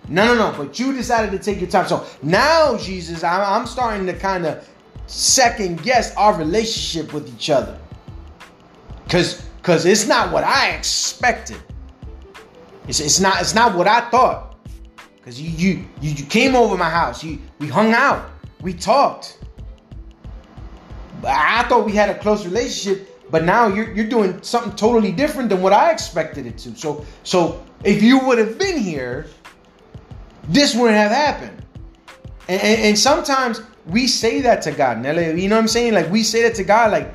No, 0.10 0.26
no, 0.26 0.36
no. 0.36 0.58
But 0.58 0.80
you 0.80 0.93
decided 0.93 1.32
to 1.32 1.39
take 1.39 1.62
your 1.62 1.69
time. 1.69 1.88
So 1.88 2.06
now, 2.23 2.76
Jesus, 2.78 3.23
I'm 3.23 3.67
starting 3.67 4.06
to 4.08 4.13
kind 4.13 4.45
of 4.45 4.67
second 5.06 5.82
guess 5.84 6.13
our 6.15 6.36
relationship 6.38 7.13
with 7.13 7.30
each 7.34 7.49
other. 7.49 7.80
Cause, 9.08 9.47
cause 9.63 9.86
it's 9.86 10.06
not 10.08 10.32
what 10.32 10.43
I 10.43 10.71
expected. 10.71 11.58
It's, 12.88 12.99
it's 12.99 13.19
not 13.19 13.41
it's 13.41 13.56
not 13.56 13.76
what 13.76 13.88
I 13.88 14.02
thought. 14.10 14.56
Cause 15.23 15.39
you 15.39 15.49
you 15.49 15.86
you 16.02 16.26
came 16.26 16.56
over 16.56 16.78
my 16.78 16.89
house. 16.89 17.23
You 17.23 17.39
we 17.60 17.67
hung 17.67 17.93
out. 17.93 18.30
We 18.62 18.73
talked. 18.73 19.39
I 21.26 21.63
thought 21.63 21.86
we 21.86 21.93
had 21.93 22.10
a 22.10 22.19
close 22.19 22.45
relationship, 22.45 23.32
but 23.32 23.43
now 23.43 23.67
you're 23.67 23.91
you're 23.93 24.10
doing 24.10 24.41
something 24.43 24.76
totally 24.76 25.12
different 25.12 25.49
than 25.49 25.62
what 25.62 25.73
I 25.73 25.91
expected 25.91 26.45
it 26.45 26.58
to. 26.60 26.76
So 26.76 27.06
so 27.23 27.63
if 27.84 28.04
you 28.04 28.19
would 28.19 28.38
have 28.38 28.58
been 28.58 28.78
here, 28.78 29.28
this 30.49 30.76
wouldn't 30.76 30.97
have 30.97 31.12
happened. 31.12 31.63
And, 32.47 32.62
and, 32.62 32.82
and 32.82 32.99
sometimes 32.99 33.62
we 33.86 34.08
say 34.08 34.41
that 34.41 34.62
to 34.63 34.71
God. 34.71 35.06
You 35.06 35.47
know 35.47 35.56
what 35.56 35.62
I'm 35.62 35.67
saying? 35.67 35.93
Like 35.93 36.10
we 36.12 36.23
say 36.23 36.43
that 36.43 36.56
to 36.56 36.63
God, 36.63 36.91
like, 36.91 37.13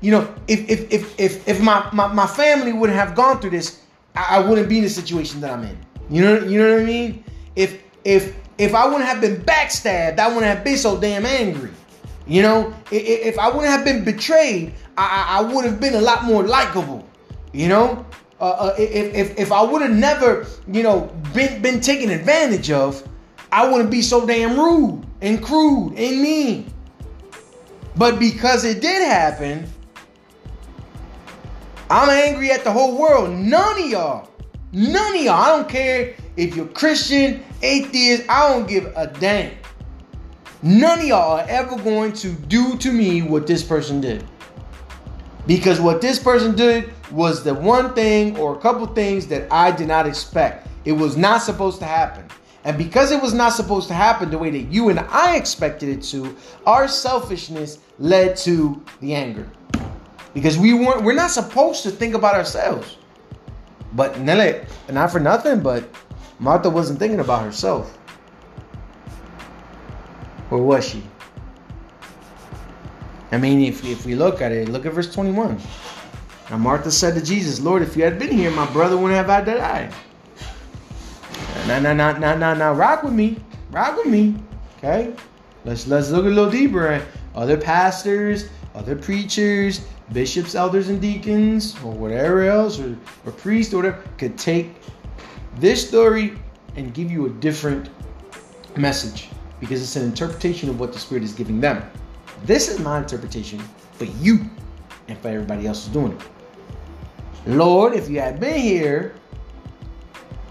you 0.00 0.10
know, 0.10 0.32
if 0.48 0.68
if 0.68 0.92
if 0.92 1.20
if, 1.20 1.48
if 1.48 1.60
my, 1.60 1.88
my, 1.92 2.12
my 2.12 2.26
family 2.26 2.72
wouldn't 2.72 2.98
have 2.98 3.14
gone 3.14 3.40
through 3.40 3.50
this, 3.50 3.80
I, 4.14 4.36
I 4.36 4.38
wouldn't 4.38 4.68
be 4.68 4.78
in 4.78 4.84
the 4.84 4.90
situation 4.90 5.40
that 5.40 5.50
I'm 5.50 5.64
in. 5.64 5.78
You 6.08 6.22
know, 6.22 6.44
you 6.44 6.58
know 6.58 6.72
what 6.72 6.82
I 6.82 6.84
mean? 6.84 7.24
If 7.56 7.82
if 8.04 8.34
if 8.58 8.74
I 8.74 8.84
wouldn't 8.86 9.04
have 9.04 9.20
been 9.20 9.36
backstabbed, 9.42 10.18
I 10.18 10.28
wouldn't 10.28 10.44
have 10.46 10.64
been 10.64 10.76
so 10.76 11.00
damn 11.00 11.24
angry. 11.24 11.70
You 12.26 12.42
know, 12.42 12.74
if, 12.90 13.02
if 13.02 13.38
I 13.38 13.48
wouldn't 13.48 13.66
have 13.66 13.84
been 13.84 14.04
betrayed, 14.04 14.74
I, 14.96 15.38
I 15.40 15.52
would 15.52 15.64
have 15.64 15.80
been 15.80 15.94
a 15.94 16.00
lot 16.00 16.24
more 16.24 16.44
likable. 16.44 17.04
You 17.52 17.68
know, 17.68 18.06
uh, 18.40 18.50
uh, 18.50 18.74
if, 18.78 19.14
if, 19.14 19.38
if 19.38 19.52
I 19.52 19.62
would 19.62 19.82
have 19.82 19.90
never, 19.90 20.46
you 20.70 20.82
know, 20.82 21.10
been, 21.34 21.60
been 21.60 21.80
taken 21.80 22.10
advantage 22.10 22.70
of, 22.70 23.02
I 23.50 23.68
wouldn't 23.68 23.90
be 23.90 24.02
so 24.02 24.26
damn 24.26 24.58
rude 24.58 25.04
and 25.20 25.42
crude 25.42 25.94
and 25.96 26.22
mean. 26.22 26.72
But 27.96 28.18
because 28.20 28.64
it 28.64 28.80
did 28.80 29.02
happen, 29.08 29.66
I'm 31.90 32.08
angry 32.08 32.52
at 32.52 32.62
the 32.62 32.70
whole 32.70 32.96
world. 32.96 33.30
None 33.36 33.82
of 33.82 33.90
y'all, 33.90 34.30
none 34.70 35.16
of 35.16 35.22
y'all, 35.22 35.34
I 35.34 35.56
don't 35.56 35.68
care 35.68 36.14
if 36.36 36.54
you're 36.54 36.68
Christian, 36.68 37.42
atheist, 37.62 38.22
I 38.28 38.48
don't 38.48 38.68
give 38.68 38.86
a 38.94 39.08
damn. 39.08 39.56
None 40.62 41.00
of 41.00 41.04
y'all 41.04 41.38
are 41.38 41.46
ever 41.48 41.76
going 41.76 42.12
to 42.12 42.30
do 42.30 42.76
to 42.78 42.92
me 42.92 43.22
what 43.22 43.48
this 43.48 43.64
person 43.64 44.00
did. 44.00 44.24
Because 45.48 45.80
what 45.80 46.00
this 46.00 46.16
person 46.20 46.54
did 46.54 46.92
was 47.10 47.42
the 47.42 47.54
one 47.54 47.92
thing 47.94 48.36
or 48.38 48.54
a 48.54 48.60
couple 48.60 48.86
things 48.86 49.26
that 49.26 49.52
I 49.52 49.72
did 49.72 49.88
not 49.88 50.06
expect. 50.06 50.68
It 50.84 50.92
was 50.92 51.16
not 51.16 51.42
supposed 51.42 51.80
to 51.80 51.86
happen. 51.86 52.24
And 52.62 52.78
because 52.78 53.10
it 53.10 53.20
was 53.20 53.34
not 53.34 53.52
supposed 53.52 53.88
to 53.88 53.94
happen 53.94 54.30
the 54.30 54.38
way 54.38 54.50
that 54.50 54.70
you 54.72 54.90
and 54.90 55.00
I 55.00 55.36
expected 55.36 55.88
it 55.88 56.02
to, 56.04 56.36
our 56.66 56.86
selfishness 56.86 57.80
led 57.98 58.36
to 58.36 58.80
the 59.00 59.14
anger. 59.14 59.50
Because 60.34 60.58
we 60.58 60.74
weren't 60.74 61.02
we're 61.02 61.14
not 61.14 61.30
supposed 61.30 61.82
to 61.82 61.90
think 61.90 62.14
about 62.14 62.34
ourselves. 62.34 62.96
But 63.92 64.20
Nelly, 64.20 64.60
not 64.90 65.10
for 65.10 65.18
nothing, 65.18 65.60
but 65.60 65.88
Martha 66.38 66.70
wasn't 66.70 66.98
thinking 66.98 67.20
about 67.20 67.42
herself. 67.42 67.98
Or 70.50 70.58
was 70.58 70.88
she? 70.88 71.02
I 73.32 73.38
mean, 73.38 73.60
if, 73.60 73.84
if 73.84 74.04
we 74.04 74.14
look 74.14 74.40
at 74.40 74.50
it, 74.50 74.68
look 74.68 74.86
at 74.86 74.92
verse 74.92 75.12
21. 75.12 75.60
Now 76.50 76.58
Martha 76.58 76.90
said 76.90 77.14
to 77.14 77.24
Jesus, 77.24 77.60
Lord, 77.60 77.82
if 77.82 77.96
you 77.96 78.02
had 78.02 78.18
been 78.18 78.32
here, 78.32 78.50
my 78.50 78.70
brother 78.72 78.96
wouldn't 78.96 79.16
have 79.16 79.26
had 79.26 79.44
to 79.46 79.54
die. 79.54 79.92
Now, 81.66 81.78
now, 81.78 81.92
now, 81.92 82.12
now, 82.18 82.34
now, 82.34 82.54
now, 82.54 82.72
rock 82.72 83.02
with 83.04 83.12
me. 83.12 83.36
Rock 83.70 83.96
with 83.96 84.06
me. 84.06 84.34
Okay? 84.78 85.14
Let's 85.64 85.86
let's 85.86 86.10
look 86.10 86.24
a 86.24 86.28
little 86.28 86.50
deeper 86.50 86.88
at 86.88 87.02
other 87.34 87.56
pastors, 87.56 88.48
other 88.74 88.96
preachers, 88.96 89.86
bishops, 90.12 90.54
elders, 90.54 90.88
and 90.88 91.00
deacons, 91.00 91.76
or 91.84 91.92
whatever 91.92 92.42
else, 92.42 92.78
or, 92.78 92.96
or 93.24 93.32
priests, 93.32 93.72
or 93.72 93.78
whatever, 93.78 94.02
could 94.18 94.36
take 94.38 94.74
this 95.56 95.86
story 95.86 96.34
and 96.76 96.94
give 96.94 97.10
you 97.10 97.26
a 97.26 97.30
different 97.30 97.90
message 98.76 99.28
because 99.60 99.82
it's 99.82 99.96
an 99.96 100.04
interpretation 100.04 100.68
of 100.68 100.80
what 100.80 100.92
the 100.92 100.98
Spirit 100.98 101.22
is 101.22 101.32
giving 101.32 101.60
them. 101.60 101.82
This 102.44 102.68
is 102.68 102.78
my 102.80 102.98
interpretation 102.98 103.60
for 103.92 104.04
you 104.04 104.40
and 105.08 105.18
for 105.18 105.28
everybody 105.28 105.66
else 105.66 105.84
who's 105.84 105.92
doing 105.92 106.12
it. 106.12 106.22
Lord, 107.46 107.94
if 107.94 108.08
you 108.08 108.20
had 108.20 108.40
been 108.40 108.60
here, 108.60 109.14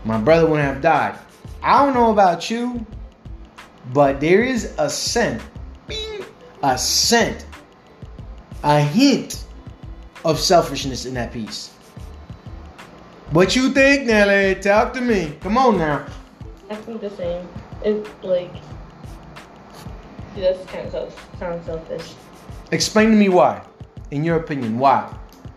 my 0.05 0.19
brother 0.19 0.47
wouldn't 0.47 0.67
have 0.67 0.81
died. 0.81 1.17
I 1.61 1.83
don't 1.85 1.93
know 1.93 2.11
about 2.11 2.49
you, 2.49 2.85
but 3.93 4.19
there 4.19 4.43
is 4.43 4.73
a 4.77 4.89
scent, 4.89 5.41
a 6.63 6.77
scent, 6.77 7.45
a 8.63 8.79
hint 8.79 9.45
of 10.25 10.39
selfishness 10.39 11.05
in 11.05 11.13
that 11.15 11.31
piece. 11.31 11.69
What 13.31 13.55
you 13.55 13.71
think, 13.71 14.07
Nelly? 14.07 14.59
Talk 14.59 14.93
to 14.93 15.01
me. 15.01 15.37
Come 15.41 15.57
on 15.57 15.77
now. 15.77 16.05
I 16.69 16.75
think 16.75 17.01
the 17.01 17.09
same. 17.11 17.47
It's 17.83 18.09
like 18.23 18.51
that's 20.35 20.65
kind 20.65 20.93
of 20.93 21.29
sounds 21.37 21.65
selfish. 21.65 22.13
Explain 22.71 23.11
to 23.11 23.15
me 23.15 23.29
why, 23.29 23.63
in 24.11 24.23
your 24.23 24.37
opinion, 24.37 24.77
why? 24.79 25.13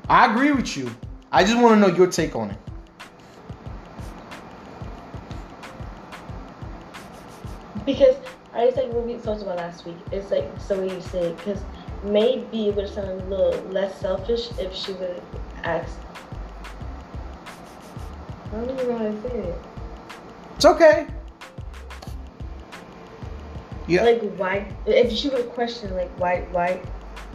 I 0.09 0.31
agree 0.31 0.53
with 0.53 0.77
you. 0.77 0.91
I 1.31 1.45
just 1.45 1.61
want 1.61 1.75
to 1.75 1.89
know 1.89 1.95
your 1.95 2.07
take 2.07 2.37
on 2.37 2.51
it. 2.51 2.59
Because 7.85 8.17
I 8.55 8.67
was 8.67 8.77
like 8.77 8.93
what 8.93 9.07
we 9.07 9.15
talked 9.15 9.43
about 9.43 9.57
last 9.57 9.87
week. 9.87 9.97
It's 10.11 10.31
like 10.31 10.45
so 10.59 10.81
what 10.81 10.91
you 10.95 11.01
say 11.01 11.33
because 11.33 11.59
maybe 12.03 12.69
it 12.69 12.75
would 12.75 12.87
have 12.87 12.95
sounded 12.95 13.23
a 13.23 13.29
little 13.29 13.61
less 13.71 13.99
selfish 14.01 14.51
if 14.59 14.75
she 14.75 14.93
would 14.93 15.11
have 15.11 15.23
asked. 15.65 15.99
I 18.53 18.57
don't 18.57 18.71
even 18.71 18.89
know 18.89 18.99
how 18.99 19.05
to 19.05 19.23
say 19.23 19.39
it. 19.39 19.59
It's 20.57 20.65
okay. 20.65 21.07
Yeah. 23.87 24.05
Like 24.05 24.23
why? 24.37 24.73
If 24.87 25.13
she 25.13 25.29
would 25.29 25.39
have 25.39 25.51
questioned, 25.51 25.97
like 25.97 26.11
why, 26.19 26.47
why, 26.53 26.83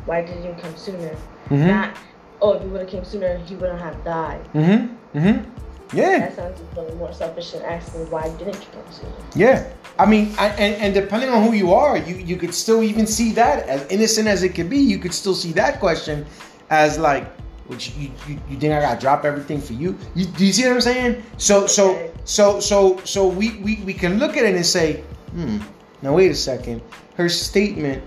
why 0.06 0.22
did 0.22 0.44
you 0.44 0.56
come 0.62 0.76
sooner? 0.78 1.16
Mm-hmm. 1.50 1.68
Not, 1.68 1.98
oh, 2.42 2.54
if 2.54 2.64
you 2.64 2.70
would 2.70 2.82
have 2.82 2.90
came 2.90 3.04
sooner, 3.04 3.38
he 3.40 3.56
wouldn't 3.56 3.82
have 3.82 4.04
died. 4.04 4.44
Mm-hmm. 4.54 5.18
Mm-hmm. 5.18 5.67
Yeah. 5.94 6.20
That 6.20 6.36
sounds 6.36 6.60
a 6.60 6.82
little 6.82 6.98
more 6.98 7.14
selfish 7.14 7.52
than 7.52 7.64
asking 7.64 8.10
why 8.10 8.30
didn't 8.38 8.56
you 8.56 8.68
come 8.74 8.92
sooner. 8.92 9.12
Yeah. 9.36 9.72
I 10.00 10.06
mean, 10.06 10.34
I, 10.38 10.50
and, 10.50 10.76
and 10.76 10.94
depending 10.94 11.30
on 11.30 11.44
who 11.44 11.54
you 11.54 11.74
are, 11.74 11.98
you, 11.98 12.16
you 12.16 12.36
could 12.36 12.54
still 12.54 12.84
even 12.84 13.08
see 13.08 13.32
that 13.34 13.68
as 13.68 13.86
innocent 13.90 14.28
as 14.28 14.44
it 14.44 14.50
could 14.50 14.70
be. 14.70 14.78
You 14.78 15.00
could 15.00 15.14
still 15.14 15.36
see 15.36 15.52
that 15.54 15.80
question 15.80 16.26
as 16.70 16.98
like, 16.98 17.26
which 17.68 17.96
you, 17.96 18.12
you, 18.28 18.40
you 18.50 18.58
think 18.58 18.74
I 18.74 18.82
gotta 18.82 19.00
drop 19.00 19.26
everything 19.26 19.60
for 19.60 19.74
you? 19.74 19.98
you? 20.16 20.26
Do 20.26 20.46
you 20.46 20.54
see 20.54 20.64
what 20.64 20.74
I'm 20.74 20.82
saying? 20.82 21.24
So 21.38 21.68
so 21.68 22.12
so 22.24 22.60
so 22.60 22.98
so 23.04 23.28
we, 23.28 23.58
we 23.58 23.82
we 23.84 23.94
can 23.94 24.20
look 24.20 24.38
at 24.38 24.46
it 24.46 24.56
and 24.56 24.66
say, 24.66 25.04
hmm, 25.32 25.60
now 26.02 26.16
wait 26.16 26.32
a 26.32 26.36
second. 26.36 26.82
Her 27.16 27.28
statement, 27.28 28.04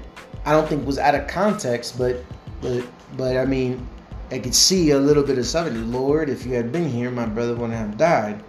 I 0.47 0.53
don't 0.53 0.69
think 0.69 0.87
was 0.87 0.99
out 0.99 1.14
of 1.14 1.27
context, 1.27 1.99
but 1.99 2.25
but 2.62 2.85
but 3.16 3.37
I 3.37 3.45
mean, 3.45 3.87
I 4.31 4.38
could 4.38 4.55
see 4.55 4.90
a 4.90 4.99
little 4.99 5.23
bit 5.23 5.38
of 5.38 5.47
something. 5.47 5.93
Lord, 5.93 6.29
if 6.29 6.47
you 6.47 6.55
had 6.55 6.71
been 6.71 6.88
here, 6.88 7.11
my 7.11 7.27
brother 7.27 7.55
wouldn't 7.55 7.79
have 7.79 7.97
died. 7.97 8.43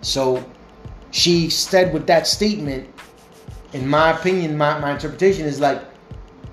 So 0.00 0.44
she 1.10 1.50
said 1.50 1.92
with 1.92 2.06
that 2.06 2.26
statement, 2.26 2.88
in 3.72 3.86
my 3.86 4.18
opinion, 4.18 4.56
my, 4.56 4.78
my 4.78 4.92
interpretation 4.92 5.44
is 5.44 5.60
like 5.60 5.82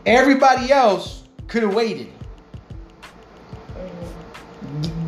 everybody 0.06 0.72
else 0.72 1.24
could 1.48 1.64
have 1.64 1.74
waited. 1.74 2.12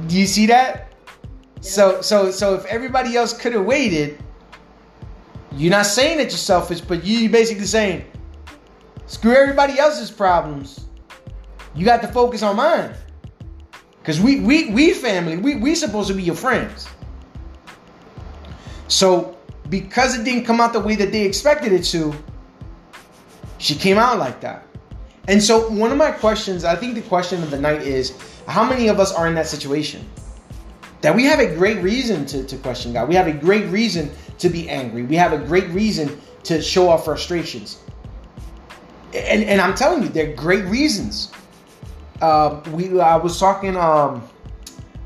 Do 0.08 0.18
you 0.18 0.26
see 0.26 0.46
that? 0.46 0.76
Yeah. 0.76 1.62
So 1.62 2.02
so 2.02 2.32
so 2.32 2.56
if 2.56 2.66
everybody 2.66 3.18
else 3.18 3.34
could 3.34 3.52
have 3.54 3.66
waited, 3.66 4.18
you're 5.52 5.72
not 5.72 5.86
saying 5.86 6.18
that 6.20 6.26
you're 6.26 6.38
selfish, 6.38 6.80
but 6.80 7.04
you 7.04 7.30
basically 7.30 7.66
saying, 7.66 8.06
screw 9.08 9.36
everybody 9.36 9.78
else's 9.78 10.12
problems. 10.12 10.86
You 11.76 11.84
got 11.84 12.02
to 12.04 12.08
focus 12.08 12.42
on 12.44 12.56
mine. 12.56 12.94
Cause 14.08 14.22
we 14.22 14.40
we 14.40 14.70
we 14.70 14.94
family, 14.94 15.36
we 15.36 15.56
we 15.56 15.76
supposed 15.76 16.08
to 16.08 16.14
be 16.16 16.24
your 16.24 16.34
friends. 16.34 16.88
So 18.88 19.38
because 19.70 20.18
it 20.18 20.24
didn't 20.24 20.46
come 20.46 20.62
out 20.62 20.72
the 20.72 20.80
way 20.80 20.96
that 20.96 21.12
they 21.12 21.26
expected 21.26 21.74
it 21.74 21.84
to, 21.92 22.16
she 23.58 23.76
came 23.76 23.98
out 23.98 24.18
like 24.18 24.40
that. 24.40 24.64
And 25.28 25.44
so, 25.44 25.70
one 25.70 25.92
of 25.92 25.98
my 25.98 26.12
questions, 26.12 26.64
I 26.64 26.76
think 26.78 26.96
the 26.96 27.02
question 27.02 27.44
of 27.44 27.52
the 27.52 27.60
night 27.60 27.82
is 27.82 28.18
how 28.48 28.64
many 28.64 28.88
of 28.88 28.98
us 29.00 29.14
are 29.14 29.28
in 29.28 29.36
that 29.36 29.48
situation? 29.48 30.08
That 31.02 31.14
we 31.14 31.26
have 31.26 31.40
a 31.40 31.54
great 31.56 31.84
reason 31.84 32.26
to, 32.28 32.46
to 32.46 32.58
question 32.58 32.94
God. 32.94 33.10
We 33.10 33.16
have 33.16 33.28
a 33.28 33.34
great 33.34 33.66
reason 33.66 34.10
to 34.40 34.48
be 34.48 34.70
angry. 34.70 35.04
We 35.04 35.18
have 35.18 35.34
a 35.34 35.38
great 35.38 35.68
reason 35.72 36.22
to 36.44 36.62
show 36.62 36.90
our 36.90 36.98
frustrations. 36.98 37.82
And, 39.14 39.44
and 39.44 39.60
I'm 39.60 39.76
telling 39.76 40.04
you, 40.04 40.10
they're 40.10 40.34
great 40.34 40.64
reasons. 40.66 41.32
Uh, 42.22 42.62
we 42.72 43.00
I 43.00 43.16
was 43.16 43.40
talking 43.40 43.78
um, 43.78 44.28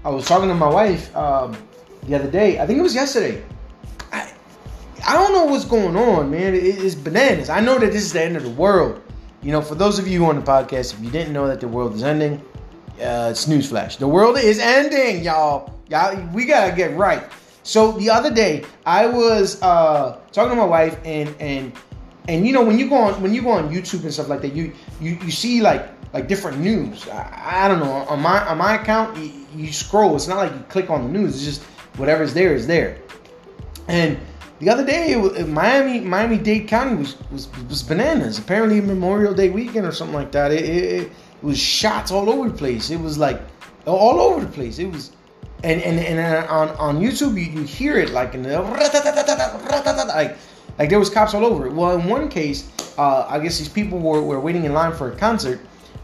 I 0.03 0.09
was 0.09 0.25
talking 0.25 0.49
to 0.49 0.55
my 0.55 0.69
wife 0.69 1.15
um, 1.15 1.55
the 2.03 2.15
other 2.15 2.31
day. 2.31 2.59
I 2.59 2.65
think 2.65 2.79
it 2.79 2.83
was 2.83 2.95
yesterday. 2.95 3.43
I 5.05 5.13
don't 5.13 5.33
know 5.33 5.45
what's 5.45 5.65
going 5.65 5.95
on, 5.95 6.29
man. 6.29 6.53
It, 6.53 6.63
it's 6.63 6.95
bananas. 6.95 7.49
I 7.49 7.59
know 7.59 7.79
that 7.79 7.91
this 7.91 8.03
is 8.03 8.13
the 8.13 8.21
end 8.21 8.37
of 8.37 8.43
the 8.43 8.51
world. 8.51 9.01
You 9.41 9.51
know, 9.51 9.61
for 9.61 9.73
those 9.73 9.97
of 9.97 10.07
you 10.07 10.25
on 10.25 10.35
the 10.35 10.41
podcast, 10.41 10.93
if 10.93 10.99
you 10.99 11.09
didn't 11.09 11.33
know 11.33 11.47
that 11.47 11.59
the 11.59 11.67
world 11.67 11.95
is 11.95 12.03
ending, 12.03 12.39
uh, 13.01 13.29
it's 13.31 13.47
newsflash. 13.47 13.97
The 13.97 14.07
world 14.07 14.37
is 14.37 14.59
ending, 14.59 15.23
y'all. 15.23 15.73
Y'all, 15.89 16.15
we 16.33 16.45
gotta 16.45 16.75
get 16.75 16.95
right. 16.95 17.23
So 17.63 17.93
the 17.93 18.09
other 18.09 18.31
day, 18.31 18.63
I 18.85 19.07
was 19.07 19.61
uh, 19.61 20.19
talking 20.31 20.51
to 20.51 20.55
my 20.55 20.65
wife, 20.65 20.97
and 21.03 21.35
and 21.39 21.73
and 22.27 22.45
you 22.45 22.53
know 22.53 22.63
when 22.63 22.77
you 22.77 22.87
go 22.87 22.95
on 22.95 23.21
when 23.21 23.33
you 23.33 23.41
go 23.41 23.51
on 23.51 23.73
YouTube 23.73 24.03
and 24.03 24.13
stuff 24.13 24.29
like 24.29 24.41
that, 24.41 24.53
you 24.53 24.73
you 24.99 25.17
you 25.23 25.31
see 25.31 25.61
like 25.61 25.89
like 26.13 26.27
different 26.27 26.59
news. 26.59 27.07
I, 27.07 27.65
I 27.65 27.67
don't 27.67 27.79
know 27.79 27.91
on 27.91 28.21
my 28.21 28.45
on 28.45 28.57
my 28.57 28.75
account, 28.75 29.17
you, 29.17 29.31
you 29.55 29.71
scroll. 29.71 30.15
It's 30.15 30.27
not 30.27 30.37
like 30.37 30.53
you 30.53 30.63
click 30.69 30.89
on 30.89 31.03
the 31.03 31.19
news. 31.19 31.35
It's 31.35 31.45
just 31.45 31.63
whatever's 31.97 32.33
there 32.33 32.55
is 32.55 32.67
there. 32.67 32.97
And 33.87 34.17
the 34.59 34.69
other 34.69 34.85
day, 34.85 35.15
Miami 35.45 35.99
Miami 36.01 36.37
Dade 36.37 36.67
County 36.67 36.95
was, 36.95 37.17
was 37.31 37.49
was 37.67 37.83
bananas. 37.83 38.37
Apparently 38.37 38.81
Memorial 38.81 39.33
Day 39.33 39.49
weekend 39.49 39.85
or 39.85 39.91
something 39.91 40.15
like 40.15 40.31
that. 40.33 40.51
It, 40.51 40.65
it, 40.65 41.01
it 41.03 41.11
was 41.41 41.57
shots 41.57 42.11
all 42.11 42.29
over 42.29 42.49
the 42.49 42.57
place. 42.57 42.89
It 42.89 42.99
was 42.99 43.17
like 43.17 43.41
all 43.85 44.19
over 44.19 44.45
the 44.45 44.51
place. 44.51 44.79
It 44.79 44.91
was 44.91 45.11
and 45.63 45.81
and, 45.81 45.99
and 45.99 46.47
on 46.47 46.69
on 46.69 46.99
YouTube 46.99 47.33
you, 47.33 47.51
you 47.51 47.63
hear 47.63 47.97
it 47.97 48.11
like 48.11 48.35
in 48.35 48.43
the 48.43 48.61
like 48.61 50.37
like 50.77 50.89
there 50.89 50.99
was 50.99 51.09
cops 51.09 51.33
all 51.33 51.45
over. 51.45 51.69
Well, 51.69 51.99
in 51.99 52.07
one 52.07 52.29
case, 52.29 52.69
uh, 52.97 53.25
I 53.27 53.39
guess 53.39 53.57
these 53.57 53.69
people 53.69 53.99
were, 53.99 54.21
were 54.21 54.39
waiting 54.39 54.65
in 54.65 54.73
line 54.73 54.93
for 54.93 55.11
a 55.11 55.15
concert 55.15 55.59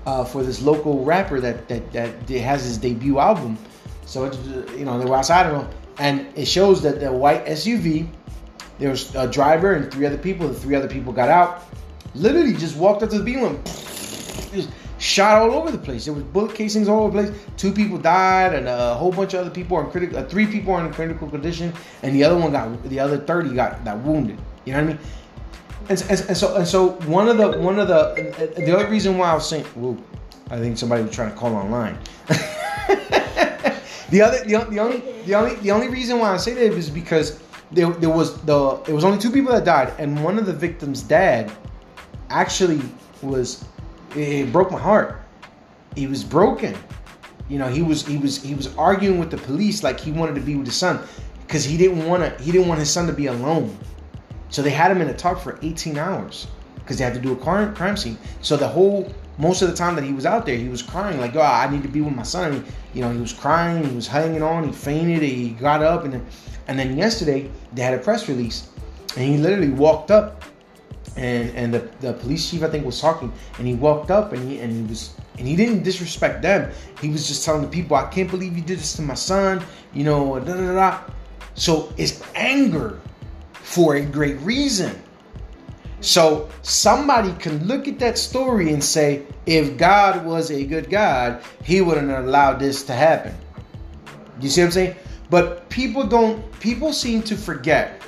uh, 0.08 0.24
for 0.24 0.42
this 0.42 0.62
local 0.62 1.04
rapper 1.04 1.40
that 1.42 1.68
that 1.68 1.92
that 1.92 2.30
has 2.30 2.64
his 2.64 2.78
debut 2.78 3.20
album. 3.20 3.58
So 4.06 4.32
you 4.76 4.86
know 4.86 4.98
they 4.98 5.06
were 5.06 5.18
outside 5.18 5.46
of 5.46 5.62
him, 5.62 5.70
and 6.00 6.26
it 6.36 6.46
shows 6.46 6.82
that 6.82 7.00
the 7.00 7.12
white 7.12 7.46
SUV. 7.46 8.08
There 8.80 8.92
was 8.92 9.14
a 9.16 9.28
driver 9.28 9.74
and 9.74 9.92
three 9.92 10.06
other 10.06 10.20
people. 10.20 10.48
The 10.48 10.54
three 10.54 10.76
other 10.76 10.88
people 10.88 11.12
got 11.12 11.30
out. 11.30 11.64
Literally 12.14 12.54
just 12.54 12.78
walked 12.78 13.02
up 13.02 13.10
to 13.10 13.18
the 13.18 13.24
beam 13.24 13.44
and 13.44 13.66
just 13.66 14.70
shot 15.00 15.42
all 15.42 15.52
over 15.52 15.72
the 15.72 15.80
place. 15.80 16.06
There 16.06 16.14
was 16.14 16.24
bullet 16.24 16.56
casings 16.56 16.88
all 16.88 17.04
over 17.04 17.24
the 17.24 17.32
place. 17.32 17.46
Two 17.58 17.74
people 17.74 17.98
died, 17.98 18.54
and 18.54 18.68
a 18.68 18.94
whole 18.94 19.12
bunch 19.12 19.34
of 19.34 19.42
other 19.42 19.50
people 19.50 19.78
are 19.78 19.84
in 19.84 19.92
critical. 19.92 20.20
Uh, 20.20 20.24
three 20.26 20.46
people 20.46 20.74
are 20.74 20.86
in 20.86 20.94
critical 20.94 21.28
condition, 21.28 21.74
and 22.04 22.16
the 22.16 22.24
other 22.24 22.38
one 22.38 22.52
got 22.52 22.82
the 22.84 23.00
other 23.00 23.18
thirty 23.18 23.54
got 23.54 23.84
got 23.84 23.98
wounded. 23.98 24.38
You 24.64 24.74
know 24.74 24.84
what 24.84 24.90
I 24.90 24.94
mean? 24.94 25.00
And, 25.90 26.02
and, 26.10 26.26
and 26.28 26.38
so 26.38 26.56
and 26.56 26.68
so 26.68 26.92
one 27.08 27.30
of 27.30 27.38
the 27.38 27.58
one 27.60 27.80
of 27.80 27.88
the 27.88 28.54
the 28.58 28.76
other 28.76 28.90
reason 28.90 29.18
why 29.18 29.32
I 29.32 29.34
was 29.34 29.48
saying, 29.48 29.66
I 30.52 30.60
think 30.60 30.78
somebody 30.78 31.04
was 31.04 31.14
trying 31.14 31.32
to 31.32 31.38
call 31.38 31.56
online. 31.56 31.98
the 32.28 34.22
other 34.22 34.44
the, 34.44 34.68
the 34.70 34.80
only 34.80 35.00
the 35.26 35.36
only 35.36 35.56
the 35.56 35.72
only 35.72 35.88
reason 35.88 36.20
why 36.20 36.34
I 36.34 36.38
say 36.38 36.54
that 36.54 36.74
is 36.74 36.90
because 36.90 37.42
there, 37.72 37.90
there 37.92 38.10
was 38.10 38.42
the 38.42 38.82
it 38.88 38.94
was 38.94 39.04
only 39.04 39.18
two 39.18 39.32
people 39.32 39.52
that 39.54 39.66
died, 39.66 39.94
and 39.98 40.24
one 40.24 40.38
of 40.38 40.46
the 40.46 40.54
victims' 40.54 41.02
dad 41.02 41.52
actually 42.30 42.82
was 43.22 43.64
it 44.16 44.52
broke 44.52 44.72
my 44.72 44.80
heart. 44.80 45.22
He 45.96 46.08
was 46.08 46.24
broken. 46.24 46.76
You 47.50 47.60
know, 47.60 47.68
he 47.68 47.82
was 47.82 48.06
he 48.06 48.18
was 48.18 48.42
he 48.42 48.56
was 48.56 48.76
arguing 48.76 49.20
with 49.20 49.32
the 49.32 49.38
police 49.38 49.84
like 49.84 50.00
he 50.00 50.12
wanted 50.12 50.36
to 50.36 50.42
be 50.42 50.56
with 50.56 50.68
his 50.68 50.76
son 50.76 51.06
because 51.42 51.64
he 51.64 51.78
didn't 51.78 52.06
want 52.06 52.24
to 52.24 52.44
he 52.44 52.52
didn't 52.52 52.68
want 52.68 52.80
his 52.80 52.90
son 52.90 53.08
to 53.08 53.14
be 53.14 53.28
alone. 53.28 53.78
So 54.50 54.62
they 54.62 54.70
had 54.70 54.92
him 54.92 55.02
in 55.02 55.10
a 55.10 55.14
tub 55.14 55.40
for 55.40 55.60
18 55.62 55.98
hours 55.98 56.48
because 56.76 56.98
they 56.98 57.04
had 57.04 57.14
to 57.14 57.20
do 57.20 57.34
a 57.34 57.36
crime, 57.36 57.98
scene. 57.98 58.18
So 58.42 58.56
the 58.56 58.68
whole 58.68 59.12
most 59.38 59.62
of 59.62 59.70
the 59.70 59.76
time 59.76 59.96
that 59.96 60.04
he 60.04 60.14
was 60.14 60.26
out 60.26 60.46
there, 60.46 60.58
he 60.58 60.70
was 60.70 60.82
crying 60.82 61.20
like, 61.20 61.36
"Oh, 61.36 61.42
I 61.42 61.70
need 61.70 61.84
to 61.84 61.90
be 61.90 62.02
with 62.02 62.16
my 62.16 62.24
son." 62.24 62.66
you 62.94 63.02
know, 63.02 63.12
he 63.12 63.20
was 63.20 63.34
crying, 63.34 63.84
he 63.84 63.96
was 63.96 64.08
hanging 64.08 64.42
on, 64.42 64.64
he 64.64 64.72
fainted, 64.72 65.22
he 65.22 65.50
got 65.50 65.84
up, 65.84 66.04
and 66.04 66.14
then, 66.14 66.26
and 66.68 66.80
then 66.80 66.98
yesterday 66.98 67.48
they 67.74 67.84
had 67.84 67.94
a 67.94 68.00
press 68.00 68.28
release, 68.28 68.70
and 69.16 69.24
he 69.24 69.38
literally 69.38 69.70
walked 69.70 70.10
up 70.10 70.44
and 71.16 71.50
and 71.56 71.74
the, 71.74 71.90
the 72.00 72.14
police 72.14 72.50
chief 72.50 72.64
I 72.64 72.70
think 72.70 72.86
was 72.86 73.00
talking, 73.00 73.32
and 73.58 73.68
he 73.68 73.76
walked 73.76 74.12
up 74.12 74.34
and 74.34 74.50
he 74.50 74.60
and 74.60 74.72
he 74.72 74.84
was 74.84 75.14
and 75.38 75.48
he 75.48 75.56
didn't 75.56 75.84
disrespect 75.84 76.42
them. 76.42 76.72
He 77.02 77.10
was 77.10 77.28
just 77.28 77.44
telling 77.46 77.62
the 77.62 77.68
people, 77.68 77.96
"I 77.96 78.06
can't 78.06 78.30
believe 78.30 78.56
you 78.56 78.64
did 78.64 78.80
this 78.80 78.96
to 78.96 79.02
my 79.02 79.16
son," 79.16 79.64
you 79.94 80.04
know, 80.04 80.40
da 80.40 80.54
da 80.54 80.74
da. 80.74 81.00
So 81.56 81.92
it's 81.98 82.22
anger 82.36 83.00
for 83.68 83.98
a 83.98 84.02
great 84.02 84.40
reason. 84.40 84.98
So 86.00 86.50
somebody 86.62 87.34
can 87.34 87.68
look 87.68 87.88
at 87.90 88.00
that 88.00 88.18
story 88.18 88.72
and 88.72 88.82
say, 88.82 89.24
if 89.46 89.78
God 89.78 90.26
was 90.26 90.52
a 90.52 90.64
good 90.64 90.90
God, 90.90 91.44
He 91.64 91.82
wouldn't 91.82 92.10
allow 92.10 92.54
this 92.54 92.84
to 92.84 92.94
happen. 92.94 93.36
You 94.40 94.48
see 94.48 94.62
what 94.62 94.68
I'm 94.68 94.72
saying? 94.72 94.96
But 95.30 95.70
people 95.70 96.06
don't. 96.06 96.42
People 96.62 96.94
seem 96.94 97.22
to 97.24 97.36
forget 97.36 98.02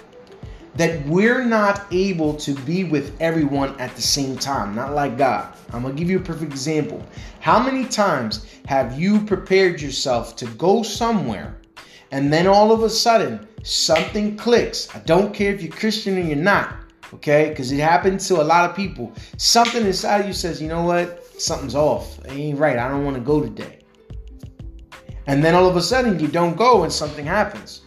that 0.75 1.05
we're 1.05 1.43
not 1.43 1.85
able 1.91 2.35
to 2.35 2.53
be 2.61 2.85
with 2.85 3.19
everyone 3.19 3.77
at 3.81 3.93
the 3.97 4.01
same 4.01 4.37
time, 4.37 4.73
not 4.73 4.93
like 4.93 5.17
God. 5.17 5.53
I'm 5.73 5.81
gonna 5.81 5.93
give 5.93 6.09
you 6.09 6.19
a 6.19 6.23
perfect 6.23 6.53
example. 6.53 7.05
How 7.41 7.61
many 7.61 7.83
times 7.83 8.45
have 8.65 8.97
you 8.97 9.19
prepared 9.25 9.81
yourself 9.81 10.37
to 10.37 10.45
go 10.45 10.83
somewhere 10.83 11.58
and 12.11 12.31
then 12.31 12.47
all 12.47 12.71
of 12.71 12.83
a 12.83 12.89
sudden 12.89 13.47
something 13.63 14.37
clicks? 14.37 14.93
I 14.95 14.99
don't 14.99 15.33
care 15.33 15.53
if 15.53 15.61
you're 15.61 15.71
Christian 15.71 16.17
or 16.17 16.21
you're 16.21 16.35
not, 16.35 16.75
okay? 17.13 17.49
Because 17.49 17.71
it 17.71 17.79
happened 17.79 18.19
to 18.21 18.41
a 18.41 18.43
lot 18.43 18.69
of 18.69 18.75
people. 18.75 19.13
Something 19.37 19.85
inside 19.85 20.21
of 20.21 20.27
you 20.27 20.33
says, 20.33 20.61
you 20.61 20.67
know 20.67 20.83
what? 20.83 21.25
Something's 21.41 21.75
off. 21.75 22.19
It 22.25 22.31
ain't 22.31 22.59
right. 22.59 22.77
I 22.77 22.87
don't 22.89 23.05
wanna 23.05 23.19
go 23.19 23.41
today. 23.41 23.79
And 25.27 25.43
then 25.43 25.53
all 25.53 25.67
of 25.67 25.75
a 25.75 25.81
sudden 25.81 26.19
you 26.19 26.27
don't 26.27 26.57
go 26.57 26.83
and 26.83 26.91
something 26.91 27.25
happens. 27.25 27.81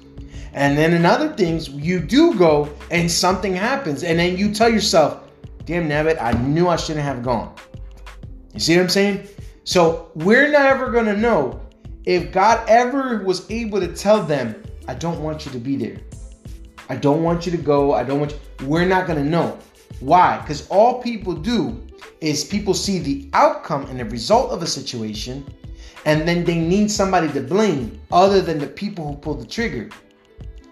And 0.54 0.76
then 0.76 0.92
in 0.92 1.06
other 1.06 1.30
things, 1.30 1.68
you 1.68 1.98
do 1.98 2.34
go 2.34 2.68
and 2.90 3.10
something 3.10 3.54
happens. 3.54 4.04
And 4.04 4.18
then 4.18 4.36
you 4.36 4.52
tell 4.52 4.68
yourself, 4.68 5.22
damn 5.64 5.88
nabbit, 5.88 6.20
I 6.20 6.32
knew 6.32 6.68
I 6.68 6.76
shouldn't 6.76 7.04
have 7.04 7.22
gone. 7.22 7.54
You 8.52 8.60
see 8.60 8.76
what 8.76 8.82
I'm 8.82 8.88
saying? 8.90 9.28
So 9.64 10.10
we're 10.14 10.50
never 10.50 10.90
going 10.90 11.06
to 11.06 11.16
know 11.16 11.61
if 12.04 12.32
God 12.32 12.68
ever 12.68 13.22
was 13.22 13.50
able 13.50 13.80
to 13.80 13.94
tell 13.94 14.22
them, 14.22 14.62
I 14.88 14.94
don't 14.94 15.22
want 15.22 15.46
you 15.46 15.52
to 15.52 15.58
be 15.58 15.76
there. 15.76 15.98
I 16.88 16.96
don't 16.96 17.22
want 17.22 17.46
you 17.46 17.52
to 17.52 17.58
go. 17.58 17.92
I 17.92 18.04
don't 18.04 18.20
want 18.20 18.32
you. 18.32 18.66
We're 18.66 18.86
not 18.86 19.06
going 19.06 19.22
to 19.22 19.28
know. 19.28 19.58
Why? 20.00 20.38
Because 20.38 20.68
all 20.68 21.00
people 21.00 21.34
do 21.34 21.80
is 22.20 22.44
people 22.44 22.74
see 22.74 22.98
the 22.98 23.28
outcome 23.32 23.86
and 23.86 24.00
the 24.00 24.04
result 24.06 24.50
of 24.50 24.62
a 24.62 24.66
situation, 24.66 25.44
and 26.04 26.26
then 26.26 26.44
they 26.44 26.58
need 26.58 26.90
somebody 26.90 27.32
to 27.32 27.40
blame 27.40 28.00
other 28.10 28.40
than 28.40 28.58
the 28.58 28.66
people 28.66 29.06
who 29.06 29.16
pulled 29.16 29.40
the 29.40 29.46
trigger 29.46 29.88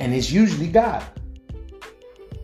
and 0.00 0.14
it's 0.14 0.32
usually 0.32 0.66
God. 0.66 1.04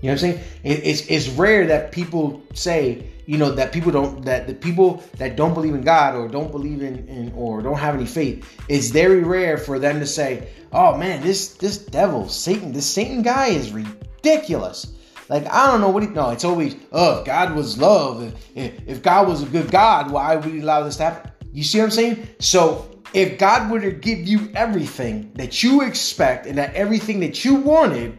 You 0.03 0.12
know 0.12 0.12
what 0.12 0.12
I'm 0.12 0.18
saying? 0.18 0.40
It's 0.62 1.07
it's 1.09 1.29
rare 1.31 1.66
that 1.66 1.90
people 1.90 2.42
say, 2.53 3.11
you 3.26 3.38
know, 3.38 3.50
that 3.50 3.72
people 3.72 3.92
don't 3.92 4.24
that 4.24 4.46
the 4.46 4.54
people 4.54 5.02
that 5.18 5.36
don't 5.36 5.52
believe 5.52 5.74
in 5.74 5.82
God 5.82 6.14
or 6.14 6.28
don't 6.28 6.50
believe 6.50 6.82
in, 6.82 7.06
in 7.08 7.32
or 7.34 7.60
don't 7.60 7.78
have 7.78 7.94
any 7.94 8.06
faith. 8.06 8.48
It's 8.68 8.88
very 8.88 9.22
rare 9.22 9.58
for 9.58 9.78
them 9.78 9.98
to 10.00 10.06
say, 10.06 10.48
"Oh 10.72 10.96
man, 10.96 11.22
this 11.22 11.54
this 11.54 11.78
devil, 11.78 12.28
Satan, 12.28 12.72
this 12.72 12.86
Satan 12.86 13.22
guy 13.22 13.48
is 13.48 13.72
ridiculous." 13.72 14.92
Like 15.28 15.46
I 15.52 15.66
don't 15.66 15.80
know 15.80 15.88
what 15.88 16.04
he. 16.04 16.08
No, 16.08 16.30
it's 16.30 16.44
always, 16.44 16.76
"Oh, 16.92 17.18
if 17.18 17.26
God 17.26 17.54
was 17.56 17.78
love. 17.78 18.32
If, 18.54 18.72
if 18.86 19.02
God 19.02 19.26
was 19.26 19.42
a 19.42 19.46
good 19.46 19.70
God, 19.72 20.10
why 20.10 20.36
would 20.36 20.44
He 20.44 20.60
allow 20.60 20.84
this 20.84 20.96
to 20.98 21.04
happen?" 21.04 21.32
You 21.52 21.64
see 21.64 21.78
what 21.78 21.86
I'm 21.86 21.90
saying? 21.90 22.28
So 22.38 22.88
if 23.12 23.38
God 23.38 23.70
were 23.70 23.80
to 23.80 23.90
give 23.90 24.20
you 24.20 24.50
everything 24.54 25.32
that 25.34 25.62
you 25.62 25.82
expect 25.82 26.46
and 26.46 26.58
that 26.58 26.74
everything 26.74 27.18
that 27.20 27.44
you 27.44 27.56
wanted, 27.56 28.18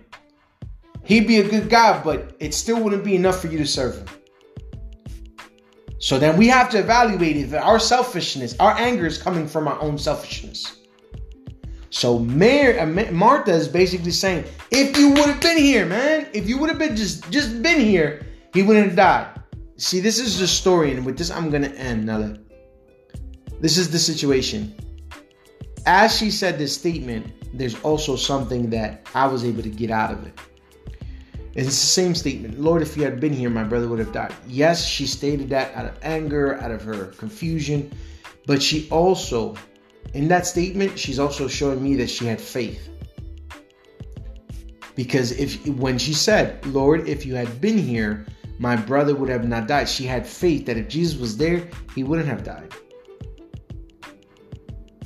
He'd 1.05 1.27
be 1.27 1.37
a 1.37 1.47
good 1.47 1.69
God, 1.69 2.03
but 2.03 2.35
it 2.39 2.53
still 2.53 2.83
wouldn't 2.83 3.05
be 3.05 3.15
enough 3.15 3.39
for 3.39 3.47
you 3.47 3.57
to 3.59 3.65
serve 3.65 3.95
Him. 3.95 4.07
So 5.99 6.19
then 6.19 6.37
we 6.37 6.47
have 6.47 6.69
to 6.71 6.79
evaluate 6.79 7.37
if 7.37 7.53
our 7.53 7.79
selfishness, 7.79 8.55
our 8.59 8.73
anger 8.77 9.05
is 9.05 9.17
coming 9.17 9.47
from 9.47 9.67
our 9.67 9.79
own 9.81 9.97
selfishness. 9.97 10.77
So 11.89 12.19
Mary, 12.19 12.79
uh, 12.79 13.11
Martha 13.11 13.51
is 13.51 13.67
basically 13.67 14.11
saying, 14.11 14.45
if 14.71 14.97
you 14.97 15.09
would 15.09 15.25
have 15.25 15.41
been 15.41 15.57
here, 15.57 15.85
man, 15.85 16.27
if 16.33 16.47
you 16.47 16.57
would 16.59 16.69
have 16.69 16.77
been 16.77 16.95
just 16.95 17.29
just 17.31 17.63
been 17.63 17.79
here, 17.79 18.25
he 18.53 18.61
wouldn't 18.61 18.87
have 18.87 18.95
died. 18.95 19.41
See, 19.77 19.99
this 19.99 20.19
is 20.19 20.39
the 20.39 20.47
story, 20.47 20.91
and 20.91 21.05
with 21.05 21.17
this, 21.17 21.31
I'm 21.31 21.49
gonna 21.49 21.69
end. 21.69 22.05
Now, 22.05 22.35
this 23.59 23.77
is 23.77 23.89
the 23.89 23.99
situation. 23.99 24.75
As 25.85 26.15
she 26.17 26.29
said 26.29 26.59
this 26.59 26.75
statement, 26.75 27.33
there's 27.57 27.79
also 27.81 28.15
something 28.15 28.69
that 28.71 29.07
I 29.15 29.25
was 29.25 29.45
able 29.45 29.63
to 29.63 29.69
get 29.69 29.89
out 29.89 30.11
of 30.11 30.25
it. 30.27 30.37
It's 31.57 31.69
the 31.69 31.73
same 31.73 32.13
statement. 32.13 32.59
Lord, 32.61 32.83
if 32.83 32.95
you 32.95 33.01
had 33.01 33.19
been 33.19 33.33
here, 33.33 33.49
my 33.49 33.63
brother 33.63 33.89
would 33.89 33.97
have 33.97 34.11
died. 34.11 34.31
Yes, 34.47 34.85
she 34.85 35.07
stated 35.07 35.49
that 35.49 35.73
out 35.75 35.85
of 35.85 35.97
anger, 36.03 36.61
out 36.61 36.69
of 36.69 36.83
her 36.83 37.07
confusion, 37.17 37.91
but 38.45 38.61
she 38.61 38.87
also, 38.91 39.55
in 40.13 40.27
that 40.27 40.45
statement, 40.45 40.99
she's 40.99 41.17
also 41.17 41.47
showing 41.47 41.81
me 41.83 41.95
that 41.95 42.11
she 42.11 42.27
had 42.27 42.39
faith. 42.39 42.89
Because 44.93 45.31
if 45.31 45.67
when 45.67 45.97
she 45.97 46.13
said, 46.13 46.63
Lord, 46.67 47.09
if 47.09 47.25
you 47.25 47.33
had 47.33 47.59
been 47.59 47.79
here, 47.79 48.27
my 48.59 48.75
brother 48.75 49.15
would 49.15 49.29
have 49.29 49.47
not 49.47 49.67
died, 49.67 49.89
she 49.89 50.05
had 50.05 50.27
faith 50.27 50.67
that 50.67 50.77
if 50.77 50.87
Jesus 50.87 51.19
was 51.19 51.37
there, 51.37 51.67
he 51.95 52.03
wouldn't 52.03 52.27
have 52.27 52.43
died. 52.43 52.71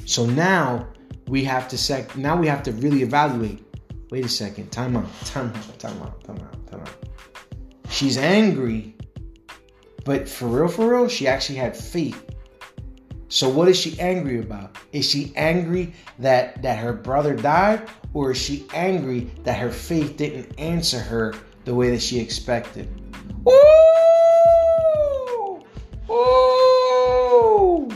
So 0.06 0.26
now 0.26 0.90
we 1.28 1.46
have 1.46 1.70
to 1.70 1.78
sec 1.78 2.18
now 2.18 2.36
we 2.36 2.48
have 2.48 2.62
to 2.64 2.74
really 2.74 3.04
evaluate. 3.04 3.64
Wait 4.12 4.26
a 4.26 4.30
second, 4.30 4.70
time 4.74 4.98
out, 4.98 5.08
time 5.24 5.48
out, 5.56 5.80
time 5.80 6.02
out, 6.02 6.22
time 6.26 6.38
out, 6.38 6.68
time 6.68 6.82
out. 6.82 6.96
She's 7.90 8.18
angry, 8.18 8.94
but 10.04 10.28
for 10.28 10.48
real, 10.48 10.68
for 10.68 10.92
real, 10.92 11.08
she 11.08 11.30
actually 11.30 11.56
had 11.56 11.78
faith. 11.78 12.22
So 13.30 13.48
what 13.48 13.70
is 13.70 13.80
she 13.80 13.98
angry 14.02 14.42
about? 14.42 14.76
Is 14.92 15.10
she 15.10 15.32
angry 15.38 15.94
that 16.20 16.62
that 16.62 16.78
her 16.80 16.92
brother 16.92 17.34
died, 17.34 17.90
or 18.14 18.32
is 18.32 18.38
she 18.38 18.66
angry 18.74 19.32
that 19.46 19.58
her 19.58 19.72
faith 19.72 20.18
didn't 20.18 20.60
answer 20.60 21.00
her 21.00 21.34
the 21.64 21.74
way 21.74 21.90
that 21.92 22.02
she 22.02 22.20
expected? 22.20 22.90
Ooh! 23.48 23.54
Ooh! 26.10 27.90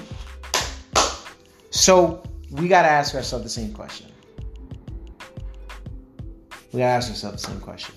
So 1.71 2.23
we 2.51 2.69
got 2.69 2.83
to 2.83 2.89
ask 2.89 3.13
ourselves 3.15 3.43
the 3.43 3.49
same 3.49 3.73
question. 3.73 4.14
We 6.75 6.79
got 6.81 6.87
to 6.87 6.91
ask 6.91 7.09
ourselves 7.09 7.41
the 7.41 7.51
same 7.51 7.61
question. 7.61 7.95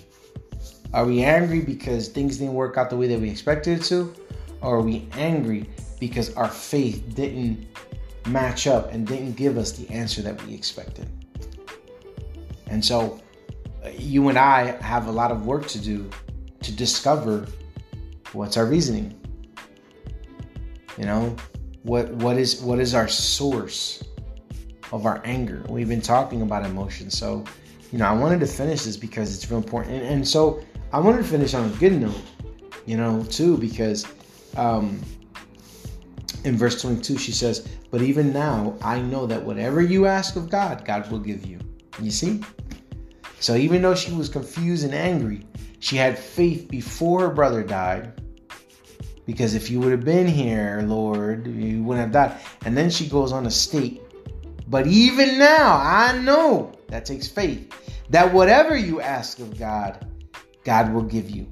Are 0.95 1.05
we 1.05 1.25
angry 1.25 1.63
because 1.63 2.07
things 2.07 2.37
didn't 2.37 2.55
work 2.55 2.79
out 2.79 2.91
the 2.91 2.97
way 2.97 3.09
that 3.09 3.19
we 3.19 3.29
expected 3.29 3.81
it 3.81 3.85
to? 3.87 4.15
Or 4.61 4.77
are 4.77 4.81
we 4.81 5.09
angry 5.15 5.69
because 5.99 6.33
our 6.35 6.49
faith 6.49 7.03
didn't 7.17 7.67
match 8.29 8.69
up 8.69 8.93
and 8.93 9.05
didn't 9.05 9.33
give 9.33 9.59
us 9.59 9.73
the 9.73 9.91
answer 9.91 10.23
that 10.23 10.41
we 10.47 10.55
expected? 10.55 11.09
And 12.69 12.85
so 12.85 13.21
uh, 13.85 13.89
you 13.99 14.29
and 14.29 14.39
I 14.39 14.81
have 14.81 15.09
a 15.09 15.13
lot 15.13 15.33
of 15.33 15.45
work 15.45 15.67
to 15.69 15.81
do 15.81 16.09
to 16.63 16.71
discover 16.71 17.49
what's 18.33 18.57
our 18.57 18.67
reasoning. 18.67 19.19
You 20.97 21.05
know, 21.05 21.37
what 21.83 22.11
what 22.11 22.39
is 22.39 22.63
what 22.63 22.79
is 22.79 22.95
our 22.95 23.09
source 23.09 24.05
of 24.93 25.05
our 25.05 25.21
anger? 25.25 25.65
We've 25.69 25.89
been 25.89 26.01
talking 26.01 26.43
about 26.43 26.65
emotions, 26.65 27.19
so 27.19 27.45
you 27.93 27.99
know 27.99 28.07
I 28.07 28.13
wanted 28.13 28.41
to 28.41 28.47
finish 28.47 28.85
this 28.85 28.97
because 28.97 29.35
it's 29.35 29.51
real 29.51 29.59
important, 29.59 29.97
and, 29.97 30.07
and 30.07 30.29
so 30.29 30.63
I 30.93 30.99
wanted 30.99 31.19
to 31.19 31.25
finish 31.25 31.55
on 31.55 31.71
a 31.71 31.75
good 31.77 32.01
note, 32.01 32.21
you 32.87 32.97
know, 32.97 33.23
too, 33.25 33.57
because 33.59 34.07
um, 34.57 35.01
in 36.45 36.57
verse 36.57 36.81
22 36.81 37.19
she 37.19 37.33
says, 37.33 37.69
"But 37.91 38.03
even 38.03 38.33
now 38.33 38.77
I 38.83 39.01
know 39.01 39.27
that 39.27 39.43
whatever 39.43 39.81
you 39.83 40.07
ask 40.07 40.37
of 40.37 40.51
God, 40.51 40.85
God 40.85 41.11
will 41.11 41.19
give 41.21 41.47
you." 41.47 41.59
You 42.01 42.11
see? 42.11 42.43
So 43.41 43.55
even 43.55 43.83
though 43.83 43.95
she 43.95 44.13
was 44.13 44.29
confused 44.29 44.85
and 44.85 44.95
angry, 44.95 45.47
she 45.81 45.97
had 45.97 46.19
faith 46.19 46.69
before 46.69 47.21
her 47.21 47.31
brother 47.31 47.63
died 47.63 48.21
because 49.27 49.55
if 49.55 49.71
you 49.71 49.79
would 49.81 49.93
have 49.93 50.05
been 50.05 50.27
here, 50.27 50.83
Lord, 50.87 51.47
you 51.47 51.83
wouldn't 51.83 52.15
have 52.15 52.33
died. 52.33 52.41
And 52.65 52.77
then 52.77 52.89
she 52.89 53.07
goes 53.07 53.31
on 53.31 53.45
to 53.45 53.51
state, 53.51 54.01
but 54.69 54.87
even 54.87 55.39
now, 55.39 55.77
I 55.77 56.17
know 56.19 56.73
that 56.89 57.07
takes 57.07 57.29
faith 57.29 57.73
that 58.11 58.33
whatever 58.33 58.77
you 58.77 59.01
ask 59.01 59.39
of 59.39 59.59
God, 59.59 60.07
God 60.65 60.93
will 60.93 61.03
give 61.03 61.31
you. 61.31 61.47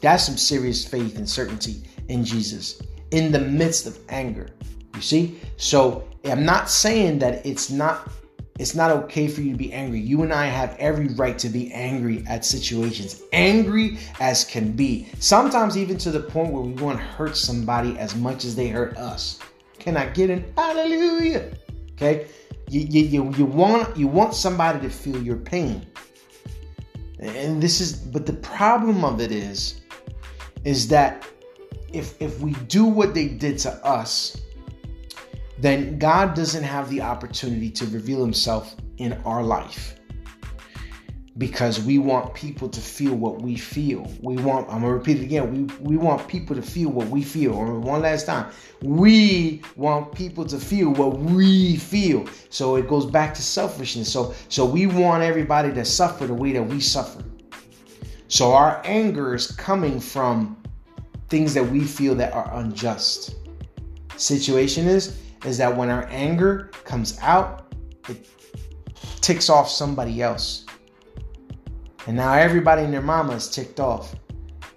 That's 0.00 0.24
some 0.24 0.36
serious 0.36 0.86
faith 0.86 1.16
and 1.16 1.28
certainty 1.28 1.82
in 2.08 2.24
Jesus 2.24 2.82
in 3.10 3.32
the 3.32 3.40
midst 3.40 3.86
of 3.86 3.98
anger. 4.08 4.50
You 4.94 5.02
see? 5.02 5.40
So 5.56 6.08
I'm 6.24 6.44
not 6.44 6.70
saying 6.70 7.18
that 7.20 7.44
it's 7.46 7.70
not 7.70 8.10
it's 8.58 8.74
not 8.74 8.90
okay 8.90 9.26
for 9.26 9.40
you 9.40 9.52
to 9.52 9.56
be 9.56 9.72
angry. 9.72 10.00
You 10.00 10.22
and 10.22 10.34
I 10.34 10.44
have 10.44 10.76
every 10.78 11.08
right 11.14 11.38
to 11.38 11.48
be 11.48 11.72
angry 11.72 12.22
at 12.28 12.44
situations, 12.44 13.22
angry 13.32 13.96
as 14.20 14.44
can 14.44 14.72
be. 14.72 15.08
Sometimes 15.18 15.78
even 15.78 15.96
to 15.96 16.10
the 16.10 16.20
point 16.20 16.52
where 16.52 16.62
we 16.62 16.74
want 16.74 16.98
to 16.98 17.04
hurt 17.04 17.38
somebody 17.38 17.96
as 17.98 18.14
much 18.14 18.44
as 18.44 18.54
they 18.54 18.68
hurt 18.68 18.98
us. 18.98 19.38
Can 19.78 19.96
I 19.96 20.10
get 20.10 20.28
an 20.28 20.44
hallelujah? 20.58 21.50
Okay, 21.92 22.26
you, 22.70 22.80
you, 22.80 23.02
you, 23.02 23.34
you 23.34 23.44
want 23.44 23.96
you 23.96 24.06
want 24.06 24.32
somebody 24.32 24.80
to 24.80 24.88
feel 24.88 25.20
your 25.20 25.36
pain, 25.36 25.86
and 27.18 27.60
this 27.60 27.80
is. 27.80 27.94
But 27.94 28.26
the 28.26 28.34
problem 28.34 29.04
of 29.04 29.20
it 29.20 29.32
is, 29.32 29.80
is 30.64 30.86
that 30.88 31.26
if 31.92 32.20
if 32.22 32.40
we 32.40 32.52
do 32.68 32.84
what 32.84 33.12
they 33.12 33.26
did 33.26 33.58
to 33.60 33.72
us, 33.84 34.40
then 35.58 35.98
God 35.98 36.34
doesn't 36.34 36.62
have 36.62 36.88
the 36.90 37.02
opportunity 37.02 37.70
to 37.70 37.86
reveal 37.86 38.20
himself 38.20 38.76
in 38.98 39.14
our 39.24 39.42
life. 39.42 39.96
Because 41.38 41.80
we 41.80 41.98
want 41.98 42.34
people 42.34 42.68
to 42.68 42.80
feel 42.80 43.14
what 43.14 43.40
we 43.40 43.56
feel. 43.56 44.10
We 44.20 44.36
want, 44.36 44.68
I'm 44.68 44.80
gonna 44.80 44.94
repeat 44.94 45.18
it 45.18 45.22
again, 45.22 45.68
we, 45.68 45.74
we 45.80 45.96
want 45.96 46.26
people 46.26 46.56
to 46.56 46.62
feel 46.62 46.90
what 46.90 47.08
we 47.08 47.22
feel. 47.22 47.54
Or 47.54 47.78
one 47.78 48.02
last 48.02 48.26
time, 48.26 48.50
we 48.82 49.62
want 49.76 50.12
people 50.12 50.44
to 50.46 50.58
feel 50.58 50.90
what 50.90 51.18
we 51.18 51.76
feel. 51.76 52.26
So 52.50 52.76
it 52.76 52.88
goes 52.88 53.06
back 53.06 53.32
to 53.34 53.42
selfishness. 53.42 54.12
So 54.12 54.34
so 54.48 54.64
we 54.64 54.86
want 54.86 55.22
everybody 55.22 55.72
to 55.72 55.84
suffer 55.84 56.26
the 56.26 56.34
way 56.34 56.52
that 56.52 56.62
we 56.62 56.80
suffer. 56.80 57.22
So 58.26 58.52
our 58.52 58.82
anger 58.84 59.34
is 59.34 59.50
coming 59.52 60.00
from 60.00 60.56
things 61.28 61.54
that 61.54 61.64
we 61.64 61.84
feel 61.84 62.14
that 62.16 62.32
are 62.32 62.50
unjust. 62.54 63.36
Situation 64.16 64.86
is 64.86 65.16
is 65.44 65.56
that 65.58 65.74
when 65.74 65.88
our 65.88 66.06
anger 66.10 66.70
comes 66.84 67.18
out, 67.22 67.72
it 68.08 68.28
ticks 69.20 69.48
off 69.48 69.70
somebody 69.70 70.20
else. 70.20 70.66
And 72.06 72.16
now 72.16 72.32
everybody 72.32 72.82
and 72.82 72.92
their 72.92 73.02
mama 73.02 73.34
is 73.34 73.48
ticked 73.48 73.80
off 73.80 74.14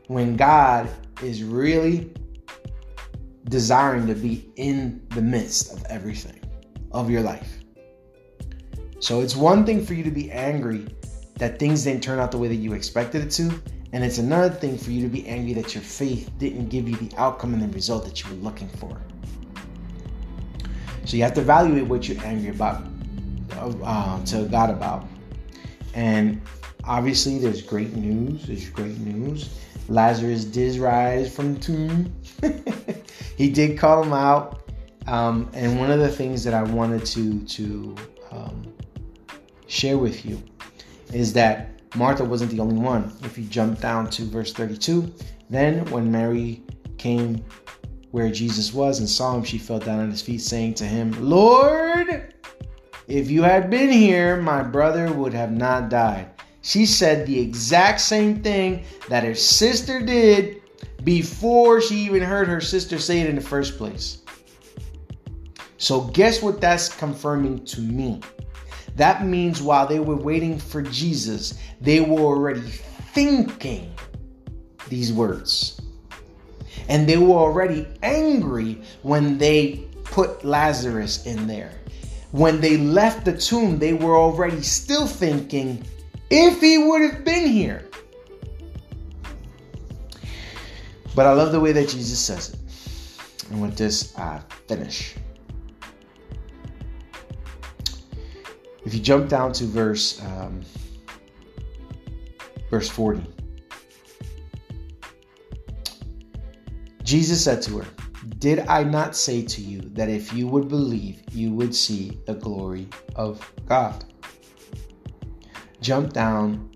when 0.08 0.36
God 0.36 0.90
is 1.22 1.44
really 1.44 2.12
desiring 3.46 4.08
to 4.08 4.16
be 4.16 4.50
in 4.56 5.06
the 5.10 5.22
midst 5.22 5.74
of 5.74 5.84
everything 5.86 6.40
of 6.92 7.10
your 7.10 7.22
life. 7.22 7.60
So 9.00 9.22
it's 9.22 9.36
one 9.36 9.66
thing 9.66 9.86
for 9.86 9.94
you 9.94 10.04
to 10.04 10.12
be 10.12 10.32
angry 10.32 10.88
that 11.38 11.60
things 11.60 11.84
didn't 11.84 12.04
turn 12.04 12.20
out 12.20 12.32
the 12.32 12.38
way 12.38 12.48
that 12.48 12.56
you 12.56 12.74
expected 12.74 13.24
it 13.24 13.32
to. 13.32 13.62
And 13.92 14.04
it's 14.04 14.18
another 14.18 14.50
thing 14.50 14.78
for 14.78 14.92
you 14.92 15.02
to 15.04 15.10
be 15.10 15.28
angry 15.28 15.54
that 15.54 15.76
your 15.76 15.84
faith 15.84 16.32
didn't 16.38 16.70
give 16.70 16.88
you 16.90 16.96
the 16.96 17.16
outcome 17.18 17.54
and 17.54 17.62
the 17.62 17.68
result 17.76 18.06
that 18.06 18.24
you 18.24 18.30
were 18.30 18.42
looking 18.42 18.70
for. 18.70 19.00
So 21.06 21.18
you 21.18 21.24
have 21.24 21.34
to 21.34 21.42
evaluate 21.42 21.86
what 21.86 22.08
you're 22.08 22.24
angry 22.26 22.50
about 22.50 22.84
uh, 23.52 24.24
to 24.26 24.46
God 24.46 24.70
about. 24.70 25.06
And 25.94 26.42
obviously, 26.84 27.38
there's 27.38 27.62
great 27.62 27.96
news. 27.96 28.46
There's 28.46 28.70
great 28.70 28.98
news. 29.00 29.50
Lazarus 29.90 30.46
did 30.46 30.78
rise 30.78 31.34
from 31.34 31.56
the 31.56 31.60
tomb. 31.60 32.16
he 33.38 33.50
did 33.50 33.78
call 33.78 34.04
him 34.04 34.14
out. 34.14 34.62
Um, 35.08 35.50
and 35.54 35.80
one 35.80 35.92
of 35.92 36.00
the 36.00 36.10
things 36.10 36.44
that 36.46 36.54
I 36.54 36.64
wanted 36.64 37.06
to 37.08 37.44
to 37.44 37.96
um, 38.32 38.74
share 39.68 39.98
with 39.98 40.26
you 40.26 40.42
is 41.12 41.34
that 41.34 41.82
Martha 41.96 42.24
wasn't 42.24 42.52
the 42.52 42.60
only 42.60 42.80
one. 42.80 43.12
If 43.24 43.38
you 43.38 43.44
jump 43.46 43.82
down 43.82 44.10
to 44.12 44.24
verse 44.24 44.54
32, 44.54 45.14
then 45.50 45.86
when 45.92 46.12
Mary 46.12 46.64
came 46.98 47.44
where 48.12 48.32
Jesus 48.32 48.74
was 48.74 49.00
and 49.00 49.10
saw 49.10 49.36
him, 49.36 49.44
she 49.44 49.58
fell 49.58 49.80
down 49.80 50.00
at 50.00 50.10
his 50.10 50.22
feet, 50.22 50.42
saying 50.42 50.76
to 50.76 50.86
him, 50.86 51.12
Lord, 51.20 52.34
if 53.08 53.30
you 53.30 53.44
had 53.44 53.70
been 53.70 53.92
here, 53.92 54.38
my 54.38 54.64
brother 54.64 55.12
would 55.12 55.34
have 55.34 55.52
not 55.52 55.90
died. 55.90 56.30
She 56.64 56.86
said 56.86 57.28
the 57.28 57.40
exact 57.40 58.00
same 58.00 58.42
thing 58.42 58.86
that 59.10 59.24
her 59.26 59.36
sister 59.36 60.02
did 60.02 60.62
before 61.04 61.82
she 61.82 61.98
even 62.06 62.24
heard 62.24 62.48
her 62.48 62.62
sister 62.62 62.98
say 62.98 63.20
it 63.20 63.30
in 63.30 63.36
the 63.36 63.42
first 63.42 63.78
place. 63.78 64.20
So, 65.78 66.02
guess 66.02 66.42
what 66.42 66.62
that's 66.62 66.88
confirming 66.88 67.66
to 67.66 67.82
me? 67.82 68.22
That 68.96 69.26
means 69.26 69.62
while 69.62 69.86
they 69.86 70.00
were 70.00 70.16
waiting 70.16 70.58
for 70.58 70.82
Jesus, 70.82 71.60
they 71.82 72.00
were 72.00 72.22
already 72.22 72.62
thinking 72.62 73.94
these 74.88 75.12
words. 75.12 75.82
And 76.88 77.08
they 77.08 77.18
were 77.18 77.36
already 77.36 77.88
angry 78.04 78.82
when 79.02 79.38
they 79.38 79.86
put 80.06 80.46
Lazarus 80.46 81.26
in 81.26 81.46
there. 81.46 81.74
When 82.32 82.62
they 82.62 82.78
left 82.78 83.26
the 83.26 83.38
tomb, 83.38 83.80
they 83.80 83.94
were 83.94 84.16
already 84.16 84.62
still 84.62 85.08
thinking, 85.08 85.84
if 86.36 86.62
he 86.62 86.80
would 86.80 87.02
have 87.04 87.24
been 87.24 87.46
here. 87.46 87.88
But 91.16 91.28
I 91.28 91.34
love 91.34 91.52
the 91.52 91.60
way 91.60 91.72
that 91.74 91.90
Jesus 91.90 92.18
says 92.18 92.50
it. 92.54 93.52
And 93.52 93.62
with 93.62 93.78
this, 93.78 94.18
I 94.18 94.42
finish. 94.68 95.16
If 98.84 98.96
you 98.96 99.00
jump 99.00 99.30
down 99.30 99.54
to 99.54 99.66
verse 99.66 100.20
um, 100.24 100.62
verse 102.72 102.90
40, 102.90 103.24
Jesus 107.04 107.44
said 107.44 107.62
to 107.62 107.78
her, 107.78 107.86
Did 108.40 108.60
I 108.68 108.84
not 108.84 109.16
say 109.16 109.44
to 109.44 109.62
you 109.62 109.82
that 109.94 110.10
if 110.10 110.34
you 110.34 110.48
would 110.48 110.68
believe, 110.68 111.22
you 111.32 111.54
would 111.54 111.76
see 111.76 112.18
the 112.26 112.34
glory 112.34 112.88
of 113.16 113.48
God? 113.68 114.04
Jump 115.84 116.14
down. 116.14 116.72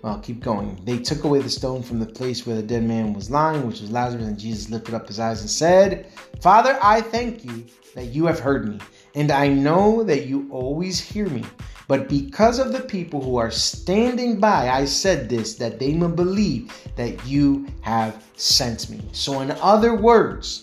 Well, 0.00 0.18
keep 0.20 0.42
going. 0.42 0.80
They 0.84 0.98
took 0.98 1.24
away 1.24 1.40
the 1.40 1.50
stone 1.50 1.82
from 1.82 1.98
the 1.98 2.06
place 2.06 2.46
where 2.46 2.56
the 2.56 2.62
dead 2.62 2.84
man 2.84 3.12
was 3.12 3.30
lying, 3.30 3.66
which 3.66 3.82
was 3.82 3.90
Lazarus, 3.90 4.24
and 4.24 4.38
Jesus 4.38 4.70
lifted 4.70 4.94
up 4.94 5.06
his 5.06 5.20
eyes 5.20 5.42
and 5.42 5.50
said, 5.50 6.10
Father, 6.40 6.78
I 6.80 7.02
thank 7.02 7.44
you 7.44 7.66
that 7.94 8.06
you 8.06 8.24
have 8.24 8.40
heard 8.40 8.66
me, 8.66 8.80
and 9.14 9.30
I 9.30 9.48
know 9.48 10.02
that 10.04 10.26
you 10.26 10.48
always 10.50 10.98
hear 10.98 11.28
me. 11.28 11.44
But 11.86 12.08
because 12.08 12.58
of 12.58 12.72
the 12.72 12.80
people 12.80 13.20
who 13.20 13.36
are 13.36 13.50
standing 13.50 14.40
by, 14.40 14.70
I 14.70 14.86
said 14.86 15.28
this 15.28 15.56
that 15.56 15.78
they 15.78 15.92
may 15.92 16.08
believe 16.08 16.72
that 16.96 17.26
you 17.26 17.66
have 17.82 18.24
sent 18.36 18.88
me. 18.88 19.02
So, 19.12 19.42
in 19.42 19.50
other 19.50 19.94
words, 19.94 20.62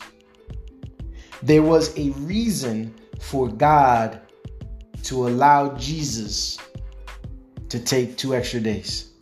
there 1.44 1.62
was 1.62 1.96
a 1.96 2.10
reason 2.22 2.96
for 3.20 3.50
God 3.50 4.20
to 5.04 5.28
allow 5.28 5.76
Jesus 5.76 6.58
to 7.74 7.80
take 7.80 8.16
two 8.18 8.36
extra 8.36 8.60
days. 8.60 9.14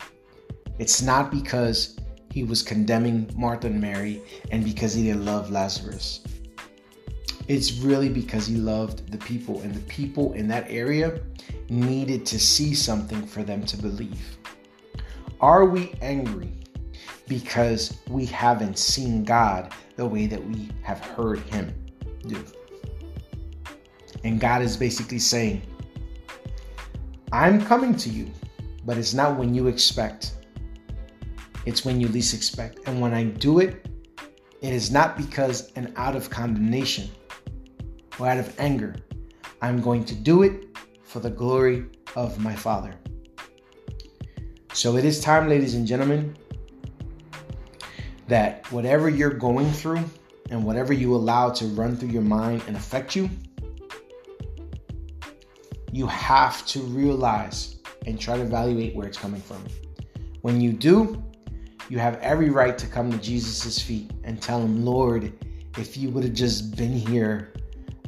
It's 0.78 1.00
not 1.00 1.30
because 1.30 1.96
he 2.30 2.44
was 2.44 2.62
condemning 2.62 3.32
Martha 3.34 3.68
and 3.68 3.80
Mary 3.80 4.20
and 4.50 4.62
because 4.62 4.92
he 4.92 5.04
didn't 5.04 5.24
love 5.24 5.50
Lazarus. 5.50 6.20
It's 7.48 7.72
really 7.78 8.10
because 8.10 8.46
he 8.46 8.56
loved 8.56 9.10
the 9.10 9.16
people, 9.16 9.62
and 9.62 9.74
the 9.74 9.80
people 9.80 10.34
in 10.34 10.48
that 10.48 10.66
area 10.68 11.22
needed 11.70 12.26
to 12.26 12.38
see 12.38 12.74
something 12.74 13.24
for 13.26 13.42
them 13.42 13.64
to 13.64 13.78
believe. 13.78 14.36
Are 15.40 15.64
we 15.64 15.94
angry 16.02 16.52
because 17.28 17.96
we 18.06 18.26
haven't 18.26 18.76
seen 18.76 19.24
God 19.24 19.72
the 19.96 20.04
way 20.04 20.26
that 20.26 20.46
we 20.46 20.68
have 20.82 21.00
heard 21.00 21.38
Him 21.38 21.74
do? 22.26 22.44
And 24.24 24.38
God 24.38 24.60
is 24.60 24.76
basically 24.76 25.20
saying, 25.20 25.62
I'm 27.32 27.64
coming 27.64 27.96
to 27.96 28.10
you, 28.10 28.30
but 28.84 28.98
it's 28.98 29.14
not 29.14 29.38
when 29.38 29.54
you 29.54 29.66
expect. 29.66 30.34
It's 31.64 31.82
when 31.82 31.98
you 31.98 32.08
least 32.08 32.34
expect. 32.34 32.80
And 32.86 33.00
when 33.00 33.14
I 33.14 33.24
do 33.24 33.58
it, 33.60 33.88
it 34.60 34.72
is 34.72 34.90
not 34.90 35.16
because 35.16 35.72
and 35.72 35.92
out 35.96 36.14
of 36.14 36.28
condemnation 36.28 37.08
or 38.18 38.28
out 38.28 38.38
of 38.38 38.54
anger. 38.60 38.96
I'm 39.62 39.80
going 39.80 40.04
to 40.04 40.14
do 40.14 40.42
it 40.42 40.76
for 41.04 41.20
the 41.20 41.30
glory 41.30 41.86
of 42.16 42.38
my 42.38 42.54
Father. 42.54 42.94
So 44.74 44.96
it 44.96 45.04
is 45.04 45.18
time, 45.18 45.48
ladies 45.48 45.74
and 45.74 45.86
gentlemen, 45.86 46.36
that 48.28 48.70
whatever 48.70 49.08
you're 49.08 49.30
going 49.30 49.70
through 49.70 50.04
and 50.50 50.64
whatever 50.64 50.92
you 50.92 51.14
allow 51.14 51.48
to 51.50 51.66
run 51.68 51.96
through 51.96 52.10
your 52.10 52.22
mind 52.22 52.62
and 52.66 52.76
affect 52.76 53.16
you, 53.16 53.30
you 55.92 56.06
have 56.06 56.66
to 56.66 56.80
realize 56.80 57.76
and 58.06 58.18
try 58.18 58.36
to 58.36 58.42
evaluate 58.42 58.96
where 58.96 59.06
it's 59.06 59.18
coming 59.18 59.40
from. 59.40 59.64
When 60.40 60.60
you 60.60 60.72
do, 60.72 61.22
you 61.88 61.98
have 61.98 62.16
every 62.16 62.50
right 62.50 62.76
to 62.78 62.86
come 62.86 63.12
to 63.12 63.18
Jesus' 63.18 63.78
feet 63.80 64.10
and 64.24 64.40
tell 64.40 64.60
him, 64.60 64.84
Lord, 64.84 65.32
if 65.78 65.96
you 65.96 66.10
would 66.10 66.24
have 66.24 66.32
just 66.32 66.76
been 66.76 66.92
here, 66.92 67.52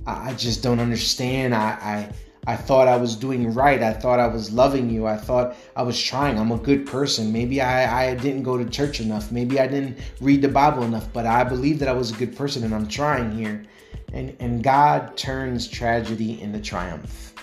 I 0.07 0.35
just 0.35 0.63
don't 0.63 0.81
understand. 0.81 1.55
I, 1.55 1.69
I 1.81 2.13
I 2.47 2.57
thought 2.57 2.89
I 2.89 2.97
was 2.97 3.17
doing 3.17 3.55
right. 3.55 3.83
I 3.83 3.95
thought 3.95 4.21
I 4.21 4.27
was 4.27 4.53
loving 4.53 4.91
you. 4.91 5.07
I 5.07 5.17
thought 5.17 5.57
I 5.77 5.83
was 5.83 6.01
trying. 6.01 6.39
I'm 6.39 6.53
a 6.53 6.59
good 6.59 6.87
person. 6.87 7.33
Maybe 7.33 7.63
I, 7.63 8.11
I 8.11 8.15
didn't 8.15 8.43
go 8.43 8.59
to 8.59 8.69
church 8.69 9.01
enough. 9.01 9.33
Maybe 9.33 9.59
I 9.59 9.67
didn't 9.67 9.99
read 10.21 10.43
the 10.43 10.49
Bible 10.49 10.83
enough, 10.83 11.11
but 11.13 11.25
I 11.25 11.43
believe 11.43 11.79
that 11.79 11.89
I 11.89 11.93
was 11.93 12.11
a 12.11 12.15
good 12.15 12.37
person 12.37 12.63
and 12.63 12.75
I'm 12.75 12.87
trying 12.87 13.33
here. 13.33 13.65
And, 14.13 14.37
and 14.41 14.63
God 14.63 15.17
turns 15.17 15.67
tragedy 15.67 16.41
into 16.41 16.61
triumph. 16.61 17.34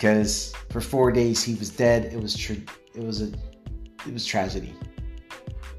Because 0.00 0.54
for 0.70 0.80
four 0.80 1.12
days 1.12 1.42
he 1.42 1.54
was 1.56 1.68
dead. 1.68 2.06
It 2.06 2.18
was 2.18 2.34
tra- 2.34 2.56
it 2.94 3.04
was 3.04 3.20
a 3.20 3.26
it 4.06 4.14
was 4.14 4.24
tragedy. 4.24 4.72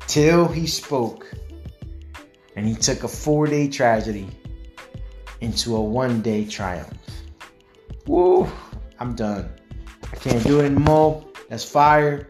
Till 0.06 0.48
he 0.48 0.68
spoke 0.68 1.26
and 2.56 2.68
he 2.68 2.76
took 2.76 3.04
a 3.04 3.08
four 3.08 3.48
day 3.48 3.68
tragedy 3.68 4.30
into 5.40 5.76
a 5.76 5.82
one 5.82 6.22
day 6.22 6.46
triumph. 6.46 6.94
Woo, 8.06 8.48
I'm 9.00 9.16
done. 9.16 9.50
I 10.14 10.16
can't 10.18 10.44
do 10.44 10.60
it 10.60 10.66
anymore. 10.66 11.26
That's 11.50 11.66
fire. 11.66 12.30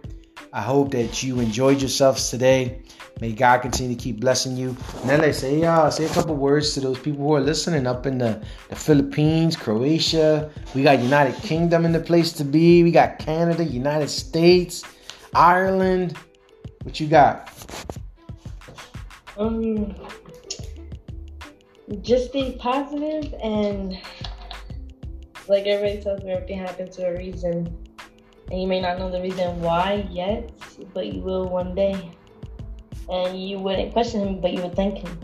I 0.54 0.62
hope 0.62 0.92
that 0.92 1.22
you 1.24 1.42
enjoyed 1.42 1.82
yourselves 1.82 2.30
today. 2.30 2.84
May 3.22 3.34
God 3.34 3.61
continue 3.61 3.95
to 3.95 4.01
keep 4.01 4.19
blessing 4.19 4.57
you. 4.57 4.76
Nele, 5.05 5.32
say 5.32 5.63
uh, 5.63 5.91
say 5.91 6.05
a 6.05 6.09
couple 6.09 6.36
words 6.36 6.74
to 6.74 6.80
those 6.80 6.97
people 6.97 7.28
who 7.28 7.36
are 7.36 7.39
listening 7.39 7.86
up 7.86 8.07
in 8.07 8.17
the, 8.17 8.43
the 8.69 8.76
Philippines, 8.76 9.55
Croatia. 9.55 10.49
We 10.74 10.82
got 10.82 10.97
United 10.97 11.36
Kingdom 11.43 11.86
in 11.86 11.91
the 11.91 11.99
place 11.99 12.34
to 12.34 12.43
be. 12.43 12.82
We 12.82 12.89
got 12.89 13.19
Canada, 13.19 13.63
United 13.63 14.09
States, 14.09 14.84
Ireland. 15.36 16.17
What 16.82 16.99
you 16.99 17.05
got? 17.05 17.53
Um, 19.38 19.93
just 22.01 22.30
stay 22.30 22.57
positive 22.59 23.36
and 23.43 23.99
like 25.47 25.67
everybody 25.67 26.01
tells 26.01 26.24
me, 26.24 26.32
everything 26.32 26.57
happens 26.57 26.95
for 26.95 27.13
a 27.13 27.17
reason. 27.19 27.78
And 28.49 28.61
you 28.61 28.67
may 28.67 28.82
not 28.82 28.97
know 28.97 29.11
the 29.11 29.22
reason 29.22 29.61
why 29.61 30.07
yet, 30.09 30.51
but 30.91 31.05
you 31.05 31.22
will 31.22 31.47
one 31.47 31.76
day. 31.76 32.11
And 33.10 33.41
you 33.41 33.60
wouldn't 33.60 33.93
question 33.93 34.22
him, 34.22 34.41
but 34.41 34.54
you 34.54 34.62
would 34.62 34.76
thank 34.76 34.99
him. 34.99 35.20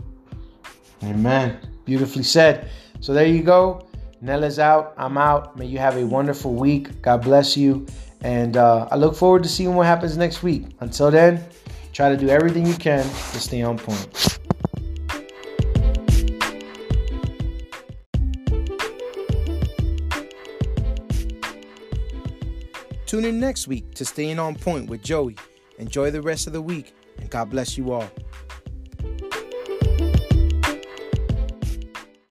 Amen. 1.04 1.58
Beautifully 1.84 2.22
said. 2.22 2.70
So 3.00 3.12
there 3.14 3.26
you 3.26 3.42
go. 3.42 3.86
Nella's 4.20 4.58
out. 4.58 4.94
I'm 4.96 5.16
out. 5.16 5.56
May 5.56 5.66
you 5.66 5.78
have 5.78 5.96
a 5.96 6.04
wonderful 6.04 6.54
week. 6.54 7.00
God 7.02 7.22
bless 7.22 7.56
you. 7.56 7.86
And 8.20 8.56
uh, 8.56 8.88
I 8.90 8.96
look 8.96 9.14
forward 9.14 9.44
to 9.44 9.48
seeing 9.48 9.74
what 9.74 9.86
happens 9.86 10.16
next 10.16 10.42
week. 10.42 10.66
Until 10.80 11.10
then, 11.10 11.44
try 11.92 12.08
to 12.08 12.16
do 12.16 12.28
everything 12.28 12.66
you 12.66 12.74
can 12.74 13.04
to 13.04 13.40
stay 13.40 13.62
on 13.62 13.78
point. 13.78 14.38
Tune 23.06 23.24
in 23.24 23.40
next 23.40 23.66
week 23.66 23.94
to 23.94 24.04
Staying 24.04 24.38
On 24.38 24.54
Point 24.54 24.90
with 24.90 25.02
Joey. 25.02 25.34
Enjoy 25.78 26.10
the 26.10 26.20
rest 26.20 26.46
of 26.46 26.52
the 26.52 26.60
week, 26.60 26.92
and 27.18 27.30
God 27.30 27.50
bless 27.50 27.76
you 27.76 27.92
all. 27.92 28.08